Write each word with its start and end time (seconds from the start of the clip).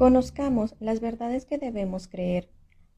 Conozcamos 0.00 0.76
las 0.80 1.00
verdades 1.00 1.44
que 1.44 1.58
debemos 1.58 2.08
creer, 2.08 2.48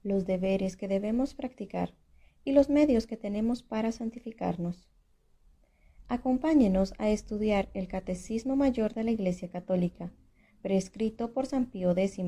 los 0.05 0.25
deberes 0.25 0.77
que 0.77 0.87
debemos 0.87 1.35
practicar 1.35 1.97
y 2.45 2.53
los 2.53 2.69
medios 2.69 3.09
que 3.09 3.17
tenemos 3.17 3.65
para 3.65 3.91
santificarnos. 3.91 4.89
Acompáñenos 6.07 6.95
a 6.99 7.11
estudiar 7.11 7.71
el 7.75 7.89
Catecismo 7.89 8.55
Mayor 8.55 8.95
de 8.95 9.03
la 9.03 9.11
Iglesia 9.11 9.51
Católica, 9.51 10.13
prescrito 10.63 11.33
por 11.33 11.47
San 11.47 11.67
Pío 11.67 11.91
X 11.91 12.21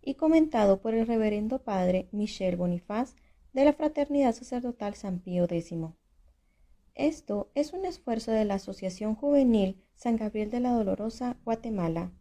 y 0.00 0.14
comentado 0.14 0.80
por 0.80 0.94
el 0.94 1.08
Reverendo 1.08 1.64
Padre 1.64 2.08
Michel 2.12 2.54
Bonifaz 2.54 3.16
de 3.52 3.64
la 3.64 3.72
Fraternidad 3.72 4.36
Sacerdotal 4.36 4.94
San 4.94 5.18
Pío 5.18 5.48
X. 5.50 5.74
Esto 6.94 7.50
es 7.56 7.72
un 7.72 7.84
esfuerzo 7.86 8.30
de 8.30 8.44
la 8.44 8.54
Asociación 8.54 9.16
Juvenil 9.16 9.82
San 9.96 10.14
Gabriel 10.14 10.52
de 10.52 10.60
la 10.60 10.70
Dolorosa, 10.70 11.38
Guatemala. 11.44 12.12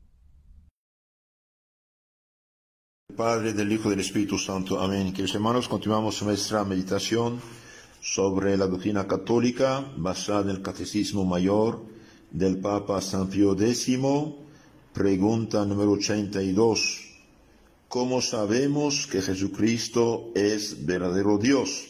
Padre, 3.11 3.53
del 3.53 3.71
Hijo 3.71 3.87
y 3.87 3.91
del 3.91 3.99
Espíritu 3.99 4.37
Santo. 4.37 4.79
Amén. 4.79 5.11
Queridos 5.11 5.35
hermanos, 5.35 5.67
continuamos 5.67 6.21
nuestra 6.23 6.63
meditación 6.63 7.39
sobre 8.01 8.57
la 8.57 8.67
doctrina 8.67 9.07
católica 9.07 9.85
basada 9.97 10.43
en 10.43 10.49
el 10.49 10.61
Catecismo 10.61 11.25
Mayor 11.25 11.83
del 12.31 12.59
Papa 12.59 13.01
San 13.01 13.29
Pío 13.29 13.53
X. 13.53 13.97
Pregunta 14.93 15.65
número 15.65 15.91
82. 15.91 17.01
¿Cómo 17.87 18.21
sabemos 18.21 19.07
que 19.07 19.21
Jesucristo 19.21 20.31
es 20.33 20.85
verdadero 20.85 21.37
Dios? 21.37 21.87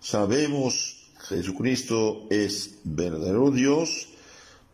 Sabemos 0.00 1.10
que 1.28 1.36
Jesucristo 1.36 2.26
es 2.30 2.78
verdadero 2.84 3.50
Dios 3.50 4.08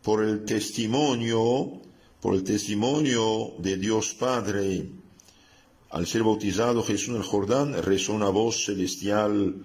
por 0.01 0.23
el 0.23 0.45
testimonio, 0.45 1.81
por 2.21 2.35
el 2.35 2.43
testimonio 2.43 3.53
de 3.59 3.77
Dios 3.77 4.13
Padre 4.13 5.00
al 5.91 6.07
ser 6.07 6.23
bautizado 6.23 6.83
Jesús 6.83 7.09
en 7.09 7.15
el 7.17 7.23
Jordán, 7.23 7.73
rezó 7.83 8.13
una 8.13 8.29
voz 8.29 8.65
celestial 8.65 9.55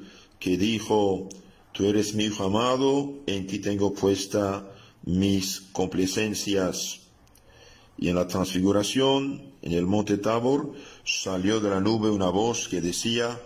que 0.40 0.56
dijo, 0.56 1.28
Tú 1.72 1.84
eres 1.84 2.14
mi 2.14 2.24
hijo 2.24 2.44
amado, 2.44 3.14
en 3.26 3.46
ti 3.46 3.58
tengo 3.58 3.92
puesta 3.92 4.66
mis 5.04 5.60
complacencias. 5.72 7.00
Y 7.98 8.08
en 8.08 8.16
la 8.16 8.26
transfiguración, 8.26 9.52
en 9.62 9.72
el 9.72 9.86
monte 9.86 10.18
Tabor, 10.18 10.72
salió 11.04 11.60
de 11.60 11.70
la 11.70 11.80
nube 11.80 12.10
una 12.10 12.30
voz 12.30 12.66
que 12.68 12.80
decía, 12.80 13.40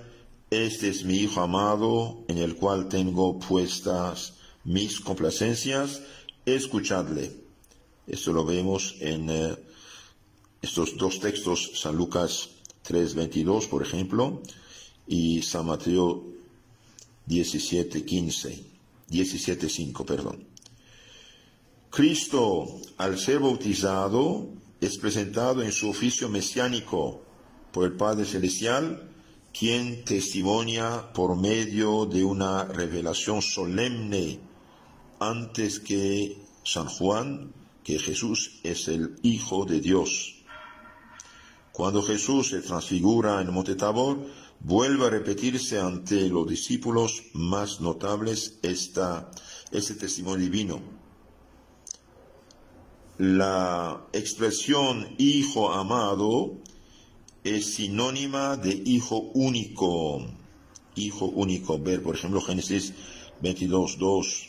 Este 0.49 0.89
es 0.89 1.05
mi 1.05 1.17
hijo 1.17 1.41
amado, 1.41 2.25
en 2.29 2.39
el 2.39 2.55
cual 2.57 2.89
tengo 2.89 3.39
puestas 3.39 4.35
mis 4.65 5.01
complacencias, 5.01 6.03
escuchadle. 6.47 7.31
Esto 8.07 8.33
lo 8.33 8.45
vemos 8.45 8.95
en 9.01 9.29
eh, 9.29 9.57
estos 10.63 10.97
dos 10.97 11.21
textos, 11.21 11.73
San 11.75 11.97
Lucas 11.97 12.51
3.22, 12.87 13.69
por 13.69 13.83
ejemplo, 13.83 14.43
y 15.07 15.43
San 15.43 15.67
Mateo 15.67 16.25
17.15, 17.29 18.63
17.5, 19.11 20.05
perdón. 20.05 20.45
Cristo, 21.91 22.81
al 22.99 23.19
ser 23.19 23.41
bautizado, 23.41 24.49
es 24.81 24.97
presentado 24.99 25.63
en 25.63 25.73
su 25.73 25.91
oficio 25.91 26.29
mesiánico 26.29 27.23
por 27.73 27.85
el 27.85 27.93
Padre 27.93 28.25
Celestial, 28.25 29.09
quien 29.53 30.05
testimonia 30.05 31.13
por 31.13 31.37
medio 31.37 32.07
de 32.07 32.25
una 32.25 32.65
revelación 32.65 33.43
solemne 33.43 34.39
antes 35.19 35.81
que 35.81 36.39
San 36.63 36.87
Juan 36.87 37.53
que 37.85 37.99
Jesús 37.99 38.61
es 38.63 38.89
el 38.89 39.17
Hijo 39.23 39.65
de 39.65 39.81
Dios. 39.81 40.40
Cuando 41.81 42.03
Jesús 42.03 42.49
se 42.49 42.61
transfigura 42.61 43.41
en 43.41 43.55
Monte 43.55 43.75
Tabor, 43.75 44.27
vuelve 44.61 45.07
a 45.07 45.09
repetirse 45.09 45.81
ante 45.81 46.29
los 46.29 46.47
discípulos 46.47 47.23
más 47.33 47.81
notables 47.81 48.59
esta, 48.61 49.31
este 49.73 49.95
testimonio 49.95 50.45
divino. 50.45 50.83
La 53.17 54.07
expresión 54.13 55.15
hijo 55.17 55.73
amado 55.73 56.59
es 57.45 57.77
sinónima 57.77 58.59
de 58.59 58.75
hijo 58.85 59.31
único. 59.33 60.27
Hijo 60.97 61.25
único. 61.25 61.79
Ver, 61.79 62.03
por 62.03 62.15
ejemplo, 62.15 62.43
Génesis 62.43 62.93
22, 63.41 63.97
2. 63.97 64.49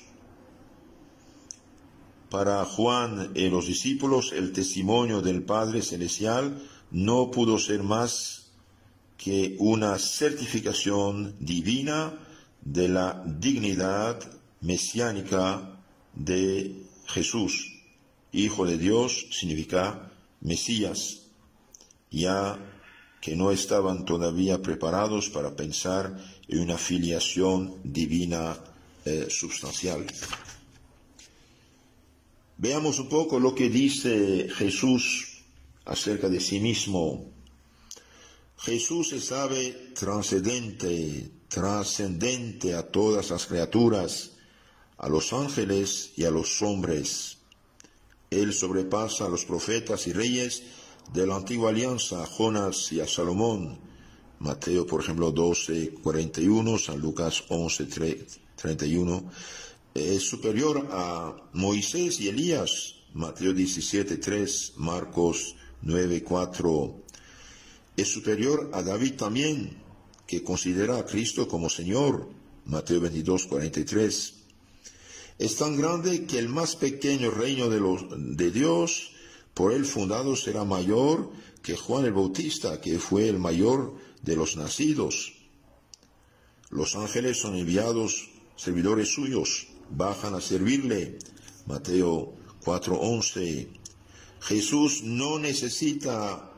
Para 2.30 2.66
Juan 2.66 3.32
y 3.36 3.48
los 3.48 3.68
discípulos, 3.68 4.34
el 4.34 4.52
testimonio 4.52 5.22
del 5.22 5.44
Padre 5.44 5.82
Celestial 5.82 6.62
no 6.92 7.32
pudo 7.32 7.58
ser 7.58 7.84
más 7.84 8.52
que 9.18 9.56
una 9.60 9.98
certificación 9.98 11.36
divina 11.40 12.14
de 12.62 12.90
la 12.90 13.24
dignidad 13.26 14.20
mesiánica 14.62 15.80
de 16.14 16.76
Jesús. 17.06 17.72
Hijo 18.32 18.66
de 18.66 18.78
Dios 18.78 19.28
significa 19.32 20.12
Mesías, 20.42 21.28
ya 22.10 22.58
que 23.22 23.36
no 23.36 23.52
estaban 23.52 24.06
todavía 24.06 24.62
preparados 24.62 25.30
para 25.30 25.56
pensar 25.56 26.18
en 26.48 26.60
una 26.60 26.78
filiación 26.78 27.76
divina 27.84 28.58
eh, 29.06 29.28
sustancial. 29.30 30.06
Veamos 32.58 33.00
un 33.00 33.10
poco 33.10 33.40
lo 33.40 33.54
que 33.54 33.70
dice 33.70 34.48
Jesús 34.56 35.31
acerca 35.86 36.30
de 36.30 36.40
sí 36.40 36.60
mismo. 36.60 37.32
Jesús 38.58 39.10
se 39.10 39.20
sabe 39.20 39.92
trascendente, 39.96 41.32
trascendente 41.48 42.76
a 42.76 42.84
todas 42.84 43.32
las 43.32 43.48
criaturas, 43.48 44.32
a 44.98 45.10
los 45.10 45.34
ángeles 45.34 46.12
y 46.16 46.26
a 46.26 46.32
los 46.32 46.62
hombres. 46.62 47.38
Él 48.30 48.54
sobrepasa 48.54 49.26
a 49.26 49.30
los 49.30 49.46
profetas 49.46 50.06
y 50.06 50.14
reyes 50.14 50.64
de 51.12 51.26
la 51.26 51.38
antigua 51.38 51.72
alianza, 51.72 52.24
a 52.24 52.28
Jonas 52.28 52.92
y 52.92 53.02
a 53.02 53.08
Salomón. 53.08 53.80
Mateo, 54.40 54.86
por 54.86 55.02
ejemplo, 55.02 55.32
12, 55.32 55.96
41, 56.02 56.78
San 56.78 57.00
Lucas 57.00 57.44
11, 57.50 57.88
31. 58.56 59.32
Es 59.94 60.24
superior 60.24 60.88
a 60.92 61.50
Moisés 61.54 62.20
y 62.22 62.30
Elías. 62.30 62.96
Mateo 63.14 63.54
17, 63.54 64.18
3, 64.18 64.74
Marcos 64.78 65.56
9.4 65.84 67.02
es 67.98 68.08
superior 68.08 68.70
a 68.74 68.82
David 68.82 69.16
también, 69.16 69.78
que 70.26 70.44
considera 70.44 70.98
a 70.98 71.06
Cristo 71.06 71.48
como 71.48 71.70
Señor. 71.70 72.30
Mateo 72.66 73.02
22.43 73.02 74.34
Es 75.40 75.56
tan 75.58 75.76
grande 75.76 76.26
que 76.26 76.40
el 76.40 76.48
más 76.48 76.76
pequeño 76.76 77.32
reino 77.32 77.70
de, 77.70 77.80
los, 77.80 78.06
de 78.10 78.52
Dios, 78.52 79.12
por 79.54 79.74
él 79.74 79.86
fundado, 79.86 80.36
será 80.36 80.64
mayor 80.64 81.32
que 81.62 81.76
Juan 81.76 82.06
el 82.06 82.14
Bautista, 82.14 82.80
que 82.80 82.98
fue 83.00 83.28
el 83.28 83.40
mayor 83.40 83.96
de 84.22 84.36
los 84.36 84.56
nacidos. 84.56 85.34
Los 86.70 86.96
ángeles 86.96 87.38
son 87.40 87.56
enviados, 87.56 88.30
servidores 88.56 89.14
suyos, 89.14 89.68
bajan 89.90 90.36
a 90.36 90.42
servirle. 90.42 91.20
Mateo 91.66 92.34
4.11 92.64 93.81
Jesús 94.42 95.04
no 95.04 95.40
necesita 95.40 96.52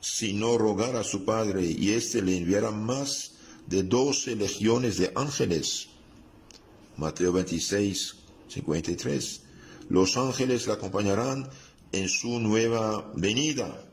sino 0.00 0.56
rogar 0.56 0.96
a 0.96 1.04
su 1.04 1.24
Padre 1.24 1.64
y 1.66 1.90
éste 1.90 2.22
le 2.22 2.36
enviará 2.36 2.70
más 2.70 3.32
de 3.66 3.82
doce 3.82 4.36
legiones 4.36 4.96
de 4.98 5.12
ángeles. 5.14 5.88
Mateo 6.96 7.32
26, 7.32 8.14
53. 8.48 9.42
Los 9.88 10.16
ángeles 10.16 10.66
le 10.66 10.72
acompañarán 10.72 11.48
en 11.92 12.08
su 12.08 12.38
nueva 12.38 13.12
venida. 13.14 13.84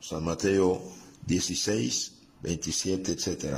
San 0.00 0.24
Mateo 0.24 0.82
16, 1.26 2.12
27, 2.42 3.12
etc. 3.12 3.56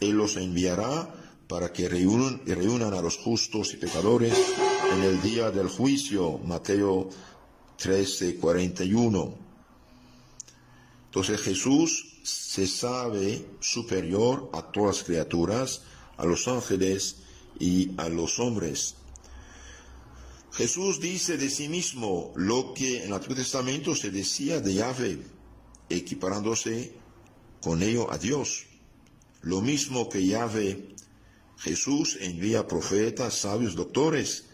Él 0.00 0.12
los 0.12 0.36
enviará 0.36 1.14
para 1.48 1.72
que 1.72 1.88
reúnan, 1.88 2.42
reúnan 2.46 2.94
a 2.94 3.02
los 3.02 3.18
justos 3.18 3.74
y 3.74 3.76
pecadores 3.76 4.34
en 4.94 5.02
el 5.02 5.20
día 5.22 5.50
del 5.50 5.68
juicio. 5.68 6.38
Mateo 6.38 7.10
13:41. 7.82 9.34
Entonces 11.06 11.40
Jesús 11.40 12.20
se 12.22 12.66
sabe 12.66 13.44
superior 13.60 14.50
a 14.52 14.62
todas 14.70 14.98
las 14.98 15.04
criaturas, 15.04 15.82
a 16.16 16.24
los 16.24 16.46
ángeles 16.48 17.16
y 17.58 17.90
a 17.96 18.08
los 18.08 18.38
hombres. 18.38 18.94
Jesús 20.52 21.00
dice 21.00 21.36
de 21.38 21.50
sí 21.50 21.68
mismo 21.68 22.32
lo 22.36 22.72
que 22.74 22.98
en 22.98 23.08
el 23.08 23.14
Antiguo 23.14 23.36
Testamento 23.36 23.96
se 23.96 24.10
decía 24.10 24.60
de 24.60 24.74
Yahvé, 24.74 25.18
equiparándose 25.88 26.94
con 27.60 27.82
ello 27.82 28.12
a 28.12 28.18
Dios. 28.18 28.66
Lo 29.40 29.60
mismo 29.60 30.08
que 30.08 30.24
Yahvé, 30.24 30.94
Jesús 31.58 32.18
envía 32.20 32.66
profetas, 32.66 33.34
sabios, 33.34 33.74
doctores 33.74 34.44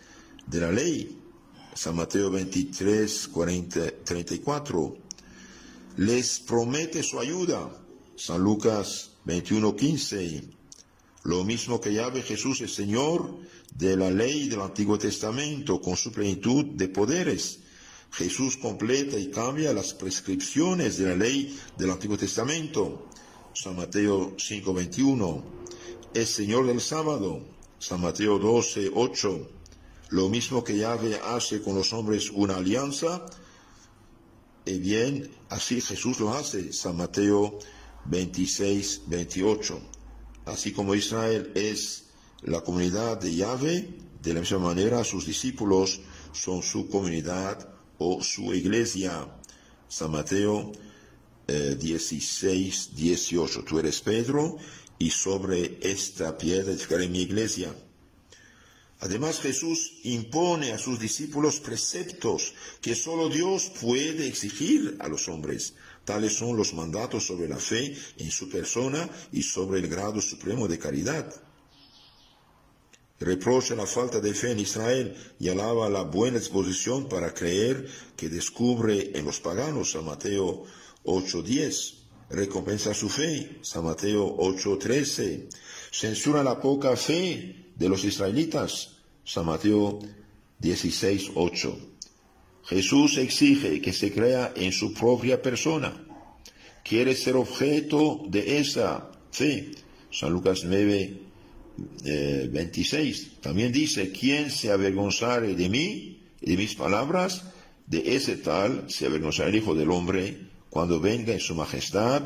de 0.47 0.61
la 0.61 0.73
ley 0.73 1.18
San 1.79 1.95
Mateo 1.95 2.29
23, 2.29 3.29
40, 3.29 4.03
34. 4.05 4.97
les 5.99 6.41
promete 6.41 7.05
su 7.05 7.21
ayuda. 7.21 7.71
San 8.17 8.43
Lucas 8.43 9.13
21:15. 9.25 10.43
Lo 11.23 11.45
mismo 11.45 11.81
que 11.81 11.95
Yahvé 11.95 12.23
Jesús 12.23 12.63
es 12.63 12.75
Señor 12.75 13.33
de 13.77 13.97
la 13.97 14.11
ley 14.11 14.49
del 14.49 14.63
Antiguo 14.63 14.99
Testamento 14.99 15.81
con 15.81 15.97
su 15.97 16.11
plenitud 16.11 16.65
de 16.65 16.89
poderes. 16.89 17.61
Jesús 18.11 18.57
completa 18.57 19.17
y 19.17 19.31
cambia 19.31 19.73
las 19.73 19.95
prescripciones 19.95 20.99
de 20.99 21.07
la 21.07 21.15
ley 21.15 21.57
del 21.77 21.93
Antiguo 21.93 22.19
Testamento. 22.19 23.07
San 23.55 23.77
Mateo 23.77 24.35
5:21. 24.37 25.45
Es 26.13 26.29
Señor 26.31 26.67
del 26.67 26.81
sábado. 26.81 27.41
San 27.79 28.01
Mateo 28.01 28.41
12:8. 28.41 29.58
Lo 30.11 30.29
mismo 30.29 30.65
que 30.65 30.77
Yahvé 30.77 31.21
hace 31.23 31.61
con 31.63 31.75
los 31.75 31.93
hombres 31.93 32.31
una 32.31 32.57
alianza, 32.57 33.27
y 34.65 34.79
bien, 34.79 35.31
así 35.49 35.81
Jesús 35.81 36.21
lo 36.21 36.35
hace. 36.35 36.73
San 36.73 36.97
Mateo 36.97 37.59
26, 38.05 39.03
28. 39.07 39.81
Así 40.45 40.73
como 40.73 40.95
Israel 40.95 41.53
es 41.55 42.05
la 42.43 42.61
comunidad 42.61 43.19
de 43.19 43.35
Yahvé, 43.35 43.99
de 44.23 44.35
la 44.35 44.41
misma 44.41 44.59
manera 44.59 45.05
sus 45.05 45.27
discípulos 45.27 46.01
son 46.33 46.63
su 46.63 46.89
comunidad 46.89 47.69
o 47.99 48.23
su 48.23 48.53
iglesia. 48.55 49.27
San 49.89 50.11
Mateo 50.11 50.73
16, 51.47 52.91
eh, 52.93 52.95
18. 52.95 53.65
Tú 53.65 53.79
eres 53.79 54.01
Pedro 54.01 54.59
y 54.99 55.11
sobre 55.11 55.79
esta 55.81 56.37
piedra 56.37 56.73
edificaré 56.73 57.09
mi 57.09 57.23
iglesia. 57.23 57.75
Además 59.01 59.39
Jesús 59.41 60.01
impone 60.03 60.73
a 60.73 60.79
sus 60.79 60.99
discípulos 60.99 61.61
preceptos 61.61 62.55
que 62.81 62.97
solo 62.97 63.29
Dios 63.29 63.71
puede 63.81 64.27
exigir 64.27 64.97
a 64.99 65.09
los 65.09 65.29
hombres. 65.29 65.75
Tales 66.05 66.35
son 66.35 66.57
los 66.57 66.75
mandatos 66.75 67.27
sobre 67.27 67.49
la 67.49 67.59
fe 67.59 67.97
en 68.17 68.31
su 68.31 68.49
persona 68.49 69.09
y 69.31 69.43
sobre 69.43 69.79
el 69.79 69.89
grado 69.89 70.21
supremo 70.21 70.67
de 70.67 70.79
caridad. 70.79 71.33
Reprocha 73.21 73.75
la 73.75 73.87
falta 73.87 74.21
de 74.21 74.35
fe 74.35 74.53
en 74.53 74.61
Israel 74.61 75.17
y 75.39 75.49
alaba 75.49 75.89
la 75.89 76.03
buena 76.03 76.39
disposición 76.39 77.09
para 77.09 77.35
creer 77.35 77.89
que 78.17 78.29
descubre 78.29 79.13
en 79.15 79.25
los 79.25 79.41
paganos, 79.41 79.93
San 79.93 80.05
Mateo 80.05 80.65
8.10. 81.05 81.95
Recompensa 82.31 82.95
su 82.95 83.09
fe, 83.09 83.59
San 83.63 83.85
Mateo 83.85 84.37
8.13. 84.37 85.49
Censura 85.91 86.43
la 86.43 86.61
poca 86.61 86.97
fe 86.97 87.68
de 87.79 87.89
los 87.89 88.05
israelitas, 88.05 88.97
San 89.25 89.47
Mateo 89.47 90.01
16.8. 90.61 91.77
Jesús 92.65 93.17
exige 93.19 93.81
que 93.81 93.93
se 93.93 94.13
crea 94.13 94.53
en 94.57 94.73
su 94.73 94.93
propia 94.93 95.41
persona. 95.41 96.05
Quiere 96.85 97.15
ser 97.15 97.37
objeto 97.37 98.23
de 98.29 98.59
esa 98.59 99.11
fe. 99.31 99.71
San 100.11 100.33
Lucas 100.33 100.65
9, 100.65 101.21
26. 102.51 103.23
Eh, 103.23 103.31
También 103.41 103.73
dice, 103.73 104.11
quien 104.11 104.51
se 104.51 104.71
avergonzare 104.71 105.55
de 105.55 105.69
mí 105.69 106.19
y 106.41 106.51
de 106.51 106.57
mis 106.57 106.75
palabras, 106.75 107.45
de 107.87 108.17
ese 108.17 108.37
tal 108.37 108.85
se 108.91 109.07
avergonzará 109.07 109.49
el 109.49 109.57
Hijo 109.57 109.75
del 109.75 109.91
Hombre 109.91 110.37
cuando 110.69 111.01
venga 111.01 111.33
en 111.33 111.41
su 111.41 111.55
majestad 111.55 112.23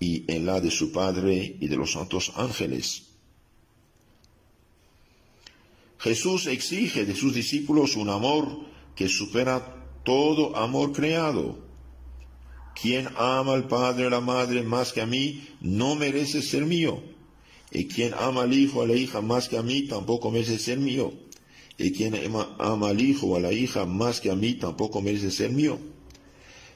y 0.00 0.24
en 0.26 0.44
la 0.44 0.60
de 0.60 0.70
su 0.70 0.92
Padre 0.92 1.56
y 1.60 1.68
de 1.68 1.76
los 1.76 1.92
santos 1.92 2.32
ángeles. 2.36 3.11
Jesús 6.02 6.48
exige 6.48 7.04
de 7.04 7.14
sus 7.14 7.32
discípulos 7.32 7.94
un 7.94 8.08
amor 8.08 8.58
que 8.96 9.08
supera 9.08 9.86
todo 10.02 10.56
amor 10.56 10.90
creado. 10.90 11.60
Quien 12.74 13.06
ama 13.16 13.52
al 13.52 13.68
Padre 13.68 14.06
o 14.06 14.10
la 14.10 14.20
Madre 14.20 14.64
más 14.64 14.92
que 14.92 15.00
a 15.00 15.06
mí 15.06 15.46
no 15.60 15.94
merece 15.94 16.42
ser 16.42 16.66
mío. 16.66 17.00
Y 17.70 17.86
quien 17.86 18.14
ama 18.14 18.42
al 18.42 18.52
hijo 18.52 18.80
o 18.80 18.82
a 18.82 18.86
la 18.88 18.96
hija 18.96 19.20
más 19.20 19.48
que 19.48 19.56
a 19.56 19.62
mí 19.62 19.82
tampoco 19.82 20.32
merece 20.32 20.58
ser 20.58 20.78
mío. 20.78 21.12
Y 21.78 21.92
quien 21.92 22.16
ama, 22.58 22.88
al 22.88 23.00
hijo 23.00 23.28
o 23.28 23.36
a 23.36 23.40
la 23.40 23.52
hija 23.52 23.86
más 23.86 24.20
que 24.20 24.30
a 24.30 24.34
mí 24.34 24.54
tampoco 24.54 25.00
merece 25.00 25.30
ser 25.30 25.52
mío. 25.52 25.78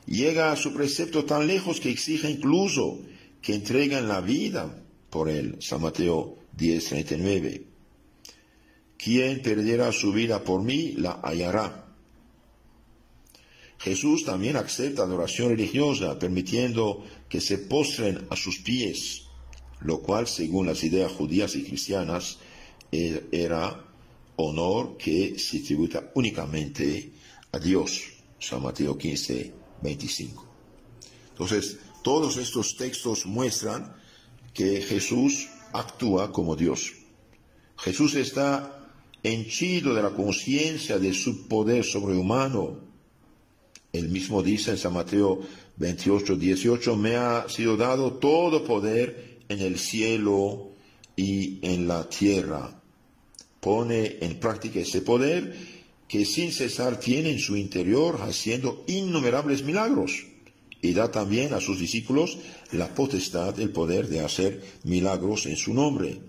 Llega 0.07 0.53
a 0.53 0.57
su 0.57 0.73
precepto 0.73 1.25
tan 1.25 1.49
lejos 1.49 1.81
que 1.81 1.91
exige 1.91 2.31
incluso 2.31 3.01
que 3.43 3.57
entreguen 3.57 4.07
la 4.07 4.21
vida 4.21 4.85
por 5.11 5.29
él. 5.29 5.57
San 5.59 5.83
Mateo 5.83 6.37
10, 6.57 6.85
39. 6.85 7.76
Quien 8.99 9.43
perdiera 9.43 9.93
su 9.93 10.13
vida 10.13 10.43
por 10.43 10.63
mí, 10.63 10.93
la 10.93 11.21
hallará. 11.23 11.87
Jesús 13.79 14.25
también 14.25 14.57
acepta 14.57 15.03
adoración 15.03 15.51
religiosa, 15.51 16.19
permitiendo 16.19 17.05
que 17.29 17.41
se 17.41 17.59
postren 17.59 18.27
a 18.31 18.37
sus 18.37 18.59
pies, 18.59 19.25
lo 19.81 20.01
cual, 20.01 20.27
según 20.27 20.67
las 20.67 20.83
ideas 20.83 21.13
judías 21.13 21.55
y 21.55 21.63
cristianas, 21.65 22.39
e-, 22.91 23.25
era 23.31 23.85
honor 24.37 24.97
que 24.97 25.39
se 25.39 25.61
tributa 25.61 26.11
únicamente 26.15 27.13
a 27.53 27.59
Dios. 27.59 28.03
San 28.39 28.63
Mateo 28.63 28.97
15, 28.97 29.53
25. 29.83 30.47
Entonces, 31.31 31.79
todos 32.03 32.37
estos 32.37 32.77
textos 32.77 33.27
muestran 33.27 33.95
que 34.55 34.81
Jesús 34.81 35.49
actúa 35.73 36.33
como 36.33 36.57
Dios. 36.57 36.95
Jesús 37.77 38.15
está 38.15 38.86
henchido 39.27 39.95
de 39.95 40.03
la 40.03 40.11
conciencia 40.11 40.99
de 40.99 41.13
su 41.13 41.49
poder 41.49 41.85
sobrehumano. 41.85 42.79
Él 43.93 44.09
mismo 44.09 44.43
dice 44.43 44.71
en 44.73 44.79
San 44.79 44.93
Mateo 44.93 45.41
28, 45.77 46.37
18, 46.37 46.97
me 46.97 47.17
ha 47.17 47.49
sido 47.49 47.77
dado 47.77 48.15
todo 48.15 48.65
poder 48.65 49.41
en 49.49 49.61
el 49.61 49.79
cielo 49.79 50.71
y 51.17 51.59
en 51.63 51.89
la 51.89 52.09
tierra. 52.09 52.81
Pone 53.61 54.19
en 54.21 54.39
práctica 54.39 54.81
ese 54.81 55.01
poder 55.01 55.57
que 56.07 56.25
sin 56.25 56.53
cesar 56.53 57.01
tiene 57.01 57.31
en 57.31 57.41
su 57.41 57.57
interior 57.57 58.21
haciendo 58.23 58.85
innumerables 58.87 59.65
milagros 59.65 60.27
y 60.81 60.93
da 60.93 61.11
también 61.11 61.53
a 61.53 61.61
sus 61.61 61.81
discípulos 61.81 62.39
la 62.71 62.95
potestad, 62.95 63.59
el 63.59 63.71
poder 63.71 64.07
de 64.09 64.21
hacer 64.21 64.63
milagros 64.85 65.47
en 65.47 65.57
su 65.57 65.75
nombre, 65.75 66.21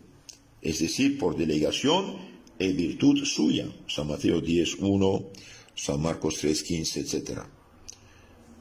es 0.61 0.79
decir, 0.79 1.19
por 1.19 1.37
delegación 1.37 2.36
en 2.59 2.77
virtud 2.77 3.23
suya. 3.25 3.67
San 3.87 4.07
Mateo 4.07 4.41
10, 4.41 4.77
1, 4.79 5.29
San 5.75 6.01
Marcos 6.01 6.37
3, 6.39 6.63
15, 6.63 6.99
etc. 6.99 7.41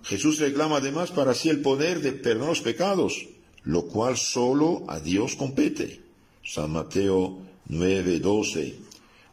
Jesús 0.04 0.38
reclama 0.38 0.76
además 0.76 1.10
para 1.10 1.34
sí 1.34 1.48
el 1.48 1.60
poder 1.60 2.00
de 2.00 2.12
perdonar 2.12 2.48
los 2.48 2.60
pecados, 2.60 3.26
lo 3.64 3.86
cual 3.86 4.16
solo 4.16 4.84
a 4.88 5.00
Dios 5.00 5.36
compete. 5.36 6.00
San 6.44 6.70
Mateo 6.70 7.38
9, 7.68 8.20
12 8.20 8.74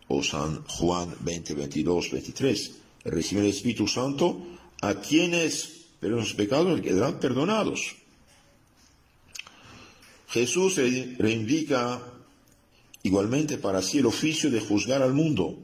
o 0.08 0.24
San 0.24 0.63
Juan 0.65 1.13
20, 1.20 1.53
22, 1.53 2.12
23. 2.12 2.72
Recibe 3.05 3.41
el 3.41 3.48
Espíritu 3.48 3.88
Santo 3.88 4.41
a 4.82 4.96
quienes 4.96 5.84
perdonan 6.00 6.25
los 6.25 6.34
pecados 6.34 6.82
quedarán 6.82 7.20
perdonados. 7.20 7.96
Jesús 10.27 10.77
reivindica 10.77 12.01
igualmente 13.03 13.57
para 13.57 13.81
sí 13.81 14.00
el 14.00 14.05
oficio 14.05 14.50
de 14.50 14.62
juzgar 14.62 15.01
al 15.01 15.13
mundo, 15.13 15.60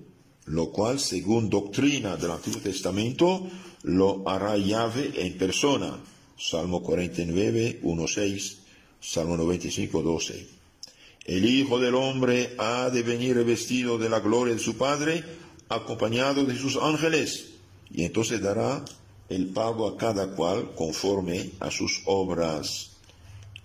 lo 0.45 0.71
cual, 0.71 0.99
según 0.99 1.49
doctrina 1.49 2.17
del 2.17 2.31
Antiguo 2.31 2.59
Testamento, 2.59 3.47
lo 3.83 4.27
hará 4.27 4.57
Yahvé 4.57 5.13
en 5.15 5.37
persona. 5.37 5.97
Salmo 6.37 6.81
49, 6.81 7.81
1.6, 7.83 8.57
Salmo 8.99 9.37
95, 9.37 10.01
12. 10.01 10.47
El 11.25 11.45
Hijo 11.45 11.79
del 11.79 11.95
Hombre 11.95 12.55
ha 12.57 12.89
de 12.89 13.03
venir 13.03 13.35
revestido 13.35 13.97
de 13.97 14.09
la 14.09 14.19
gloria 14.19 14.53
de 14.53 14.59
su 14.59 14.77
Padre, 14.77 15.23
acompañado 15.69 16.45
de 16.45 16.57
sus 16.57 16.77
ángeles, 16.77 17.51
y 17.91 18.03
entonces 18.03 18.41
dará 18.41 18.83
el 19.29 19.47
pago 19.47 19.87
a 19.87 19.97
cada 19.97 20.35
cual 20.35 20.71
conforme 20.75 21.51
a 21.59 21.69
sus 21.69 22.01
obras. 22.05 22.91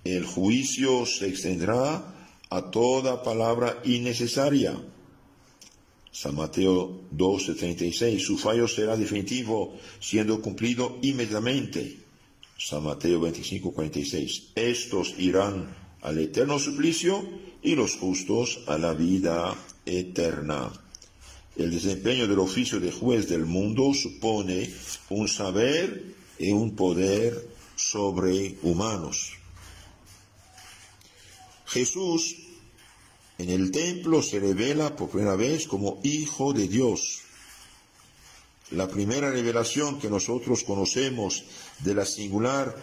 El 0.05 0.27
juicio 0.27 1.07
se 1.07 1.29
extendrá 1.29 2.14
a 2.55 2.71
toda 2.71 3.23
palabra 3.23 3.83
innecesaria. 3.85 4.79
San 6.15 6.35
Mateo 6.37 7.11
12:36, 7.11 8.23
su 8.23 8.39
fallo 8.39 8.69
será 8.69 8.97
definitivo, 8.97 9.75
siendo 9.99 10.41
cumplido 10.41 10.99
inmediatamente. 11.03 11.99
San 12.57 12.85
Mateo 12.85 13.19
25:46, 13.21 14.55
estos 14.55 15.19
irán 15.19 15.75
al 16.03 16.19
eterno 16.19 16.61
suplicio 16.61 17.27
y 17.61 17.75
los 17.75 17.97
justos 17.97 18.61
a 18.69 18.79
la 18.79 18.95
vida 18.95 19.57
eterna. 19.85 20.71
El 21.57 21.73
desempeño 21.73 22.29
del 22.29 22.39
oficio 22.39 22.79
de 22.79 22.93
juez 22.93 23.29
del 23.29 23.47
mundo 23.47 23.93
supone 23.95 24.71
un 25.11 25.27
saber 25.27 26.15
y 26.39 26.53
un 26.53 26.77
poder 26.77 27.49
sobrehumanos. 27.75 29.33
Jesús 31.67 32.37
en 33.39 33.51
el 33.51 33.71
templo 33.71 34.23
se 34.23 34.39
revela 34.39 34.95
por 34.95 35.11
primera 35.11 35.37
vez 35.37 35.67
como 35.67 36.01
Hijo 36.03 36.53
de 36.53 36.69
Dios. 36.69 37.21
la 38.71 38.89
primera 38.89 39.31
revelación 39.31 40.01
que 40.01 40.11
nosotros 40.11 40.65
conocemos 40.65 41.45
de 41.81 41.95
la 41.95 42.05
singular 42.05 42.75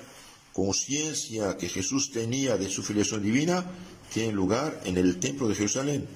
conciencia 0.53 1.57
que 1.57 1.67
Jesús 1.67 2.11
tenía 2.11 2.55
de 2.55 2.69
su 2.69 2.83
filiación 2.83 3.23
divina 3.23 3.65
tiene 4.13 4.31
lugar 4.33 4.81
en 4.85 4.97
el 4.97 5.19
templo 5.19 5.47
de 5.47 5.55
Jerusalén, 5.55 6.07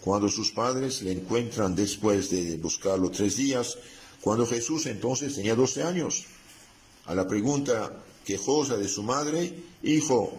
cuando 0.00 0.28
sus 0.28 0.52
padres 0.52 1.02
le 1.02 1.12
encuentran 1.12 1.74
después 1.74 2.30
de 2.30 2.56
buscarlo 2.58 3.10
tres 3.10 3.36
días, 3.36 3.76
cuando 4.20 4.46
Jesús 4.46 4.86
entonces 4.86 5.34
tenía 5.34 5.54
12 5.54 5.82
años. 5.82 6.24
A 7.06 7.14
la 7.14 7.26
pregunta 7.26 8.04
quejosa 8.24 8.76
de 8.76 8.88
su 8.88 9.02
madre, 9.02 9.52
Hijo, 9.82 10.32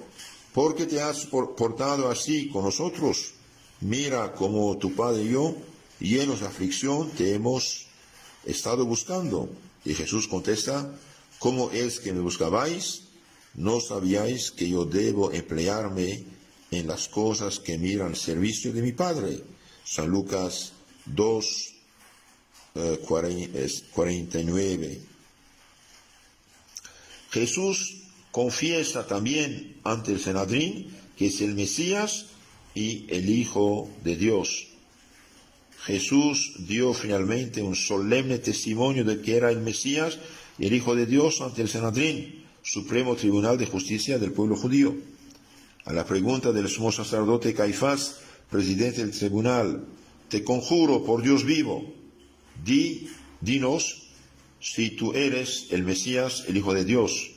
¿por 0.53 0.75
qué 0.75 0.85
te 0.85 1.01
has 1.01 1.25
portado 1.25 2.09
así 2.09 2.49
con 2.49 2.63
nosotros? 2.63 3.33
Mira 3.81 4.33
como 4.33 4.77
tu 4.77 4.95
padre 4.95 5.23
y 5.23 5.31
yo, 5.31 5.55
llenos 5.99 6.39
de 6.41 6.47
aflicción, 6.47 7.11
te 7.11 7.33
hemos 7.33 7.85
estado 8.45 8.85
buscando. 8.85 9.49
Y 9.85 9.93
Jesús 9.93 10.27
contesta, 10.27 10.91
¿cómo 11.39 11.71
es 11.71 11.99
que 11.99 12.13
me 12.13 12.21
buscabais? 12.21 13.03
¿No 13.53 13.79
sabíais 13.79 14.51
que 14.51 14.69
yo 14.69 14.85
debo 14.85 15.31
emplearme 15.31 16.23
en 16.71 16.87
las 16.87 17.07
cosas 17.07 17.59
que 17.59 17.77
miran 17.77 18.15
servicio 18.15 18.73
de 18.73 18.81
mi 18.81 18.91
Padre? 18.91 19.43
San 19.83 20.09
Lucas 20.09 20.73
2, 21.05 21.73
49. 23.91 24.87
Eh, 24.87 25.01
Jesús 27.31 28.06
confiesa 28.37 29.07
también 29.07 29.77
ante 29.83 30.11
el 30.11 30.19
Senadrín 30.19 30.93
que 31.17 31.25
es 31.25 31.41
el 31.41 31.55
Mesías 31.55 32.27
y 32.75 33.07
el 33.09 33.31
Hijo 33.31 33.89
de 34.03 34.15
Dios. 34.15 34.67
Jesús 35.81 36.53
dio 36.59 36.93
finalmente 36.93 37.63
un 37.63 37.75
solemne 37.75 38.37
testimonio 38.37 39.03
de 39.03 39.21
que 39.21 39.37
era 39.37 39.49
el 39.49 39.61
Mesías 39.61 40.19
y 40.59 40.67
el 40.67 40.73
Hijo 40.75 40.93
de 40.93 41.07
Dios 41.07 41.41
ante 41.41 41.63
el 41.63 41.67
Senadrín, 41.67 42.43
Supremo 42.61 43.15
Tribunal 43.15 43.57
de 43.57 43.65
Justicia 43.65 44.19
del 44.19 44.33
pueblo 44.33 44.55
judío. 44.55 44.95
A 45.85 45.91
la 45.91 46.05
pregunta 46.05 46.51
del 46.51 46.69
sumo 46.69 46.91
sacerdote 46.91 47.55
Caifás, 47.55 48.17
presidente 48.51 49.01
del 49.01 49.17
tribunal, 49.17 49.83
te 50.29 50.43
conjuro 50.43 51.03
por 51.03 51.23
Dios 51.23 51.43
vivo, 51.43 51.91
di, 52.63 53.09
dinos 53.41 54.03
si 54.59 54.91
tú 54.91 55.13
eres 55.13 55.69
el 55.71 55.81
Mesías, 55.81 56.43
el 56.47 56.57
Hijo 56.57 56.75
de 56.75 56.85
Dios. 56.85 57.36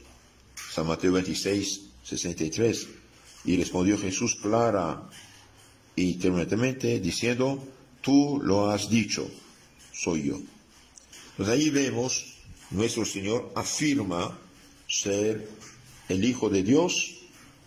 San 0.73 0.87
Mateo 0.87 1.13
26, 1.13 1.81
63. 2.05 2.89
Y 3.45 3.57
respondió 3.57 3.99
Jesús 3.99 4.37
clara 4.37 5.09
y 5.97 6.15
terminantemente 6.15 7.01
diciendo, 7.01 7.63
tú 8.01 8.41
lo 8.43 8.71
has 8.71 8.89
dicho, 8.89 9.29
soy 9.93 10.25
yo. 10.25 10.41
Pues 11.37 11.49
ahí 11.49 11.71
vemos, 11.71 12.35
nuestro 12.71 13.05
Señor 13.05 13.53
afirma 13.57 14.39
ser 14.87 15.49
el 16.09 16.25
Hijo 16.25 16.49
de 16.49 16.63
Dios 16.63 17.17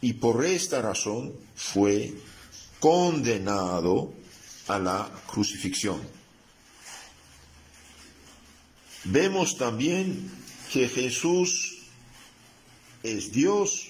y 0.02 0.14
por 0.14 0.46
esta 0.46 0.82
razón 0.82 1.34
fue 1.56 2.14
condenado 2.80 4.14
a 4.68 4.80
la 4.80 5.12
crucifixión. 5.28 6.02
Vemos 9.06 9.58
también 9.58 10.32
que 10.72 10.88
Jesús 10.88 11.73
es 13.04 13.32
Dios 13.32 13.90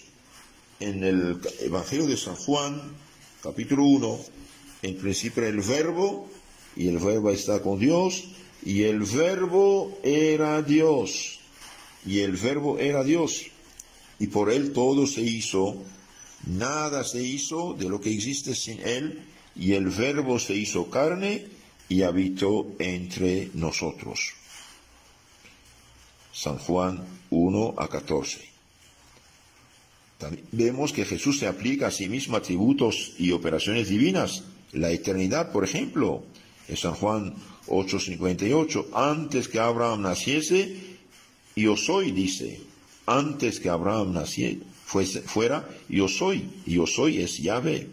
en 0.79 1.03
el 1.03 1.39
Evangelio 1.61 2.07
de 2.07 2.17
San 2.17 2.35
Juan, 2.35 2.81
capítulo 3.41 3.83
1, 3.83 4.19
en 4.81 4.97
principio 4.97 5.45
el 5.45 5.61
verbo, 5.61 6.27
y 6.75 6.87
el 6.87 6.97
verbo 6.97 7.29
está 7.31 7.61
con 7.61 7.79
Dios, 7.79 8.25
y 8.65 8.83
el 8.83 9.01
verbo 9.01 9.97
era 10.03 10.61
Dios 10.61 11.39
y 12.05 12.19
el 12.19 12.33
verbo 12.33 12.79
era 12.79 13.03
Dios, 13.03 13.45
y 14.19 14.27
por 14.27 14.51
él 14.51 14.73
todo 14.73 15.07
se 15.07 15.21
hizo, 15.21 15.77
nada 16.45 17.03
se 17.03 17.23
hizo 17.23 17.73
de 17.73 17.89
lo 17.89 18.01
que 18.01 18.13
existe 18.13 18.55
sin 18.55 18.79
él, 18.81 19.25
y 19.55 19.73
el 19.73 19.89
verbo 19.89 20.39
se 20.39 20.55
hizo 20.55 20.89
carne 20.89 21.47
y 21.87 22.01
habitó 22.01 22.67
entre 22.79 23.49
nosotros. 23.53 24.33
San 26.31 26.57
Juan 26.57 27.05
1 27.29 27.75
a 27.77 27.87
14. 27.87 28.52
Vemos 30.51 30.93
que 30.93 31.05
Jesús 31.05 31.39
se 31.39 31.47
aplica 31.47 31.87
a 31.87 31.91
sí 31.91 32.09
mismo 32.09 32.37
atributos 32.37 33.13
y 33.17 33.31
operaciones 33.31 33.89
divinas. 33.89 34.43
La 34.71 34.91
eternidad, 34.91 35.51
por 35.51 35.63
ejemplo, 35.63 36.23
en 36.67 36.77
San 36.77 36.93
Juan 36.93 37.33
8:58, 37.67 38.87
antes 38.93 39.47
que 39.47 39.59
Abraham 39.59 40.01
naciese, 40.01 40.75
yo 41.55 41.77
soy, 41.77 42.11
dice, 42.11 42.61
antes 43.05 43.59
que 43.59 43.69
Abraham 43.69 44.13
naciera, 44.13 44.59
fuera, 44.85 45.67
yo 45.89 46.07
soy, 46.07 46.49
yo 46.65 46.87
soy 46.87 47.19
es 47.19 47.37
Yahvé. 47.37 47.89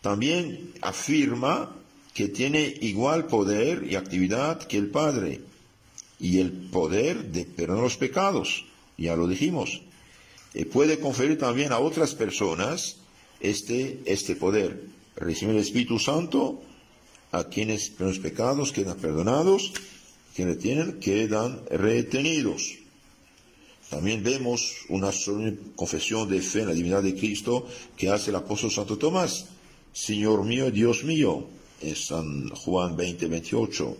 También 0.00 0.72
afirma 0.80 1.74
que 2.14 2.28
tiene 2.28 2.74
igual 2.80 3.26
poder 3.26 3.86
y 3.88 3.94
actividad 3.94 4.62
que 4.62 4.76
el 4.76 4.88
Padre, 4.88 5.40
y 6.20 6.38
el 6.40 6.50
poder 6.50 7.30
de 7.30 7.44
perdonar 7.44 7.84
los 7.84 7.96
pecados, 7.96 8.64
ya 8.96 9.14
lo 9.16 9.28
dijimos. 9.28 9.82
Y 10.58 10.64
puede 10.64 10.98
conferir 10.98 11.38
también 11.38 11.70
a 11.70 11.78
otras 11.78 12.16
personas 12.16 12.96
este, 13.38 14.00
este 14.06 14.34
poder. 14.34 14.82
Recibe 15.14 15.52
el 15.52 15.58
Espíritu 15.58 16.00
Santo 16.00 16.60
a 17.30 17.44
quienes 17.44 17.92
los 18.00 18.18
pecados 18.18 18.72
quedan 18.72 18.96
perdonados 18.98 19.72
quienes 20.34 20.58
tienen 20.58 21.00
quedan 21.00 21.62
retenidos. 21.70 22.76
También 23.88 24.22
vemos 24.22 24.84
una 24.88 25.10
confesión 25.76 26.28
de 26.28 26.40
fe 26.42 26.60
en 26.62 26.68
la 26.68 26.74
divinidad 26.74 27.02
de 27.02 27.14
Cristo 27.14 27.66
que 27.96 28.08
hace 28.08 28.30
el 28.30 28.36
apóstol 28.36 28.70
Santo 28.70 28.98
Tomás. 28.98 29.46
Señor 29.92 30.44
mío, 30.44 30.70
Dios 30.70 31.04
mío, 31.04 31.46
en 31.80 31.96
San 31.96 32.50
Juan 32.50 32.96
20, 32.96 33.26
28. 33.26 33.96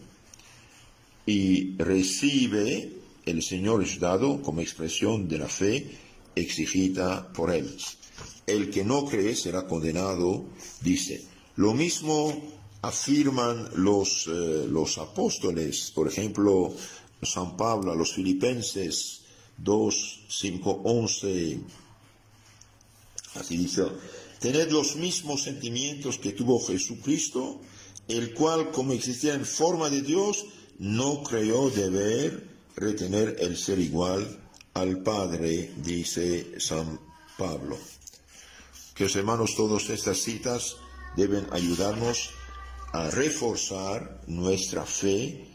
Y 1.27 1.77
recibe 1.77 2.93
el 3.27 3.43
Señor 3.43 3.85
dado 3.99 4.43
como 4.43 4.61
expresión 4.61 5.29
de 5.29 5.39
la 5.39 5.49
fe 5.49 5.87
exigida 6.35 7.33
por 7.33 7.51
él. 7.51 7.77
El 8.47 8.71
que 8.71 8.85
no 8.85 9.05
cree 9.05 9.37
será 9.37 9.67
condenado, 9.67 10.45
dice. 10.81 11.25
Lo 11.57 11.75
mismo 11.75 12.33
afirman 12.83 13.69
los, 13.77 14.27
eh, 14.29 14.67
los 14.71 14.99
apóstoles, 14.99 15.91
por 15.95 16.09
ejemplo, 16.09 16.73
San 17.23 17.57
Pablo 17.57 17.93
a 17.93 17.97
los 17.97 18.13
filipenses 18.13 19.23
2, 19.59 20.21
5, 20.29 20.83
11, 20.85 21.61
así 23.35 23.57
dice, 23.57 23.87
tened 24.39 24.71
los 24.71 24.95
mismos 24.97 25.43
sentimientos 25.43 26.19
que 26.19 26.33
tuvo 26.33 26.65
Jesucristo, 26.65 27.61
el 28.07 28.35
cual 28.35 28.71
como 28.71 28.93
existía 28.93 29.35
en 29.35 29.45
forma 29.45 29.91
de 29.91 30.03
Dios, 30.03 30.47
no 30.79 31.25
creyó 31.25 31.71
deber 31.71 32.49
retener 32.77 33.37
el 33.41 33.57
ser 33.57 33.81
igual 33.81 34.48
al 34.81 35.03
Padre, 35.03 35.73
dice 35.77 36.61
San 36.61 36.99
Pablo. 37.37 37.77
Que 38.95 39.05
los 39.05 39.17
hermanos, 39.17 39.55
todas 39.57 39.91
estas 39.91 40.19
citas 40.19 40.77
deben 41.17 41.47
ayudarnos 41.53 42.31
a 42.93 43.11
reforzar 43.11 44.21
nuestra 44.27 44.85
fe 44.85 45.49